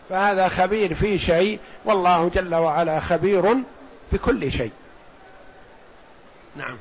فهذا 0.09 0.49
خبير 0.49 0.95
في 0.95 1.19
شيء 1.19 1.59
والله 1.85 2.29
جل 2.29 2.55
وعلا 2.55 3.01
خبير 3.01 3.57
بكل 4.13 4.53
شيء. 4.53 4.71
نعم. 6.57 6.77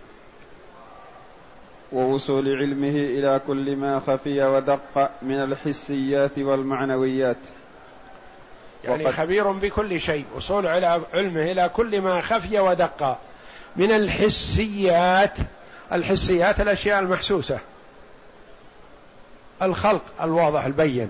ووصول 1.91 2.47
علمه 2.47 2.89
إلى 2.89 3.41
كل 3.47 3.75
ما 3.75 3.99
خفي 3.99 4.43
ودق 4.43 5.09
من 5.21 5.43
الحسيات 5.43 6.39
والمعنويات. 6.39 7.37
يعني 8.83 9.11
خبير 9.11 9.51
بكل 9.51 10.01
شيء. 10.01 10.25
وصول 10.35 10.67
علمه 10.67 11.41
إلى 11.51 11.69
كل 11.69 12.01
ما 12.01 12.21
خفي 12.21 12.59
ودق 12.59 13.17
من 13.75 13.91
الحسيات. 13.91 15.33
الحسيات 15.91 16.61
الأشياء 16.61 16.99
المحسوسة. 16.99 17.59
الخلق 19.61 20.01
الواضح 20.21 20.65
البين. 20.65 21.09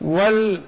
وال 0.00 0.62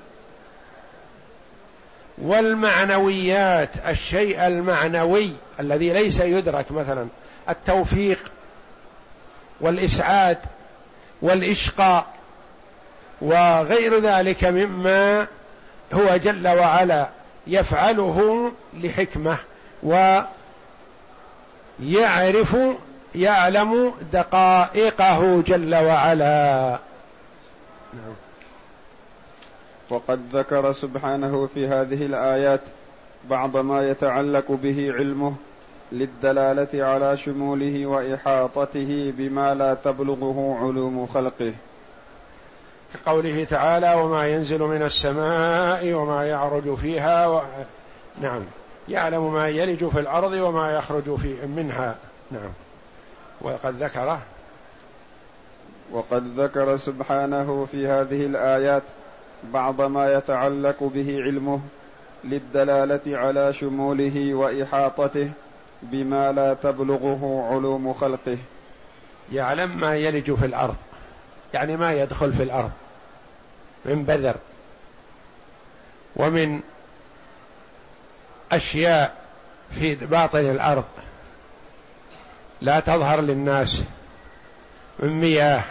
والمعنويات 2.23 3.69
الشيء 3.89 4.47
المعنوي 4.47 5.33
الذي 5.61 5.93
ليس 5.93 6.21
يدرك 6.21 6.73
مثلا 6.73 7.09
التوفيق 7.49 8.19
والإسعاد 9.61 10.39
والإشقاء 11.23 12.07
وغير 13.21 14.01
ذلك 14.01 14.45
مما 14.45 15.27
هو 15.93 16.17
جل 16.17 16.49
وعلا 16.49 17.09
يفعله 17.47 18.53
لحكمة 18.75 19.39
ويعرف 21.83 22.57
يعلم 23.15 23.95
دقائقه 24.13 25.43
جل 25.47 25.75
وعلا 25.75 26.79
نعم. 27.95 28.15
وقد 29.91 30.21
ذكر 30.33 30.73
سبحانه 30.73 31.49
في 31.55 31.69
هذه 31.69 32.07
الآيات 32.07 32.61
بعض 33.31 33.57
ما 33.57 33.89
يتعلق 33.89 34.53
به 34.53 34.93
علمه 34.93 35.35
للدلالة 35.93 36.85
على 36.85 37.17
شموله 37.17 37.87
وإحاطته 37.87 39.13
بما 39.19 39.55
لا 39.55 39.75
تبلغه 39.75 40.59
علوم 40.61 41.07
خلقه. 41.07 41.53
كقوله 42.95 43.45
تعالى 43.45 43.95
وما 43.95 44.27
ينزل 44.27 44.63
من 44.63 44.83
السماء 44.83 45.93
وما 45.93 46.27
يعرج 46.27 46.75
فيها 46.75 47.27
و... 47.27 47.43
نعم. 48.21 48.43
يعلم 48.89 49.33
ما 49.33 49.49
يلج 49.49 49.89
في 49.89 50.01
الأرض 50.01 50.33
وما 50.33 50.77
يخرج 50.77 51.17
في 51.17 51.47
منها. 51.47 51.95
نعم. 52.31 52.51
وقد 53.41 53.83
ذكره. 53.83 54.21
وقد 55.93 56.41
ذكر 56.41 56.77
سبحانه 56.77 57.69
في 57.73 57.87
هذه 57.87 58.27
الآيات 58.27 58.83
بعض 59.45 59.81
ما 59.81 60.13
يتعلق 60.13 60.83
به 60.83 61.23
علمه 61.23 61.61
للدلالة 62.25 63.19
على 63.19 63.53
شموله 63.53 64.35
وإحاطته 64.35 65.31
بما 65.83 66.33
لا 66.33 66.55
تبلغه 66.55 67.49
علوم 67.51 67.93
خلقه. 67.93 68.39
يعلم 69.33 69.81
ما 69.81 69.97
يلج 69.97 70.35
في 70.35 70.47
الأرض. 70.47 70.77
يعني 71.55 71.77
ما 71.77 71.93
يدخل 71.93 72.33
في 72.33 72.43
الأرض. 72.43 72.71
من 73.85 74.05
بذر. 74.05 74.37
ومن 76.17 76.61
أشياء 78.53 79.15
في 79.71 79.95
باطن 79.95 80.39
الأرض. 80.39 80.85
لا 82.61 82.81
تظهر 82.81 83.21
للناس. 83.21 83.85
من 84.99 85.21
مياه 85.21 85.63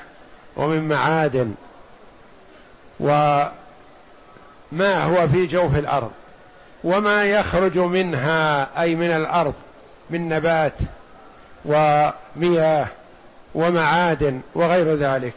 ومن 0.58 0.88
معادن. 0.88 1.54
وما 4.72 5.04
هو 5.04 5.28
في 5.28 5.46
جوف 5.46 5.76
الأرض 5.76 6.12
وما 6.84 7.24
يخرج 7.24 7.78
منها 7.78 8.68
أي 8.82 8.96
من 8.96 9.12
الأرض 9.12 9.54
من 10.10 10.30
نبات 10.30 10.74
ومياه 11.66 12.88
ومعادن 13.56 14.42
وغير 14.56 14.96
ذلك. 14.96 15.34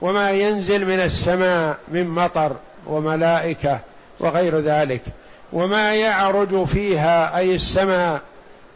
وما 0.00 0.30
ينزل 0.30 0.86
من 0.86 1.00
السماء 1.00 1.76
من 1.88 2.08
مطر 2.08 2.52
وملائكة 2.86 3.80
وغير 4.20 4.58
ذلك. 4.58 5.02
وما 5.52 5.94
يعرج 5.94 6.64
فيها 6.64 7.36
أي 7.36 7.54
السماء 7.54 8.20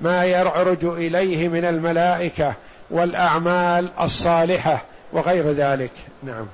ما 0.00 0.24
يعرج 0.24 0.84
إليه 0.84 1.48
من 1.48 1.64
الملائكة 1.64 2.54
والأعمال 2.90 3.90
الصالحة 4.00 4.82
وغير 5.12 5.52
ذلك. 5.52 5.92
نعم. 6.22 6.46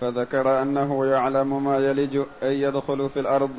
فذكر 0.00 0.62
أنه 0.62 1.06
يعلم 1.06 1.64
ما 1.64 1.78
يلج 1.78 2.20
اي 2.42 2.60
يدخل 2.60 3.08
في 3.08 3.20
الأرض 3.20 3.50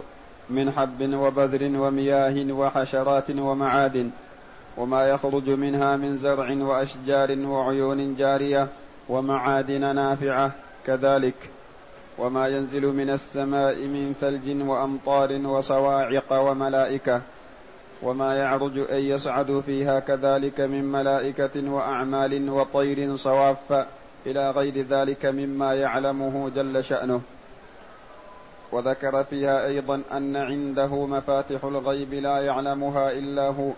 من 0.49 0.71
حب 0.71 1.13
وبذر 1.13 1.79
ومياه 1.81 2.53
وحشرات 2.53 3.31
ومعادن 3.31 4.09
وما 4.77 5.09
يخرج 5.09 5.49
منها 5.49 5.95
من 5.95 6.15
زرع 6.17 6.53
وأشجار 6.53 7.39
وعيون 7.39 8.15
جارية 8.15 8.67
ومعادن 9.09 9.95
نافعة 9.95 10.51
كذلك. 10.85 11.49
وما 12.17 12.47
ينزل 12.47 12.85
من 12.85 13.09
السماء 13.09 13.75
من 13.75 14.13
ثلج 14.21 14.67
وأمطار 14.69 15.47
وصواعق 15.47 16.33
وملائكة 16.33 17.21
وما 18.03 18.35
يعرج 18.35 18.77
أن 18.77 18.99
يصعد 18.99 19.63
فيها 19.65 19.99
كذلك 19.99 20.61
من 20.61 20.85
ملائكة 20.85 21.71
وأعمال 21.71 22.49
وطير 22.49 23.15
صواف 23.15 23.85
إلى 24.25 24.51
غير 24.51 24.81
ذلك 24.81 25.25
مما 25.25 25.73
يعلمه 25.73 26.49
جل 26.49 26.83
شأنه. 26.83 27.21
وذكر 28.71 29.23
فيها 29.23 29.65
أيضا 29.65 30.01
أن 30.11 30.35
عنده 30.35 31.05
مفاتح 31.05 31.63
الغيب 31.63 32.13
لا 32.13 32.37
يعلمها 32.37 33.11
إلا 33.11 33.47
هو 33.47 33.71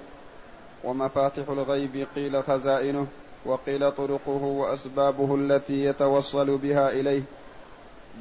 ومفاتح 0.83 1.49
الغيب 1.49 2.07
قيل 2.15 2.43
خزائنه 2.43 3.07
وقيل 3.45 3.91
طرقه 3.91 4.43
وأسبابه 4.43 5.35
التي 5.35 5.85
يتوصل 5.85 6.57
بها 6.57 6.89
إليه 6.89 7.21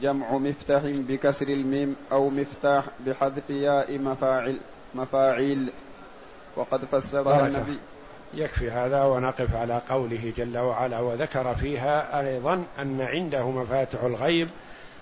جمع 0.02 0.32
مفتاح 0.32 0.82
بكسر 0.84 1.48
الميم 1.48 1.96
أو 2.12 2.28
مفتاح 2.28 2.84
بحذف 3.06 3.50
ياء 3.50 3.98
مفاعل 3.98 4.56
مفاعيل. 4.94 5.70
وقد 6.56 6.84
فسرها 6.84 7.46
النبي. 7.46 7.78
يكفي 8.34 8.70
هذا 8.70 9.04
ونقف 9.04 9.56
على 9.56 9.80
قوله 9.90 10.32
جل 10.36 10.58
وعلا 10.58 11.00
وذكر 11.00 11.54
فيها 11.54 12.20
أيضا 12.20 12.64
أن 12.78 13.00
عنده 13.00 13.50
مفاتح 13.50 14.02
الغيب 14.02 14.48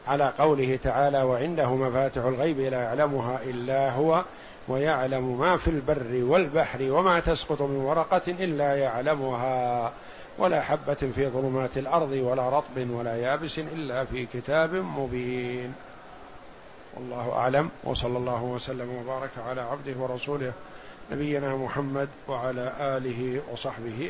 على 0.08 0.32
قوله 0.38 0.78
تعالى 0.82 1.22
وعنده 1.22 1.74
مفاتح 1.74 2.24
الغيب 2.24 2.60
لا 2.60 2.82
يعلمها 2.82 3.40
إلا 3.44 3.90
هو 3.90 4.24
ويعلم 4.68 5.38
ما 5.38 5.56
في 5.56 5.68
البر 5.68 6.24
والبحر 6.24 6.82
وما 6.82 7.20
تسقط 7.20 7.62
من 7.62 7.76
ورقة 7.76 8.22
إلا 8.28 8.76
يعلمها 8.76 9.92
ولا 10.38 10.60
حبة 10.60 10.94
في 10.94 11.28
ظلمات 11.28 11.78
الأرض 11.78 12.10
ولا 12.12 12.48
رطب 12.48 12.90
ولا 12.90 13.16
يابس 13.16 13.58
إلا 13.58 14.04
في 14.04 14.26
كتاب 14.26 14.74
مبين. 14.74 15.74
والله 16.96 17.32
أعلم 17.32 17.70
وصلى 17.84 18.18
الله 18.18 18.42
وسلم 18.42 18.96
وبارك 18.96 19.30
على 19.48 19.60
عبده 19.60 19.92
ورسوله. 19.98 20.52
نبينا 21.12 21.56
محمد 21.56 22.08
وعلى 22.28 22.72
آله 22.80 23.40
وصحبه 23.52 24.08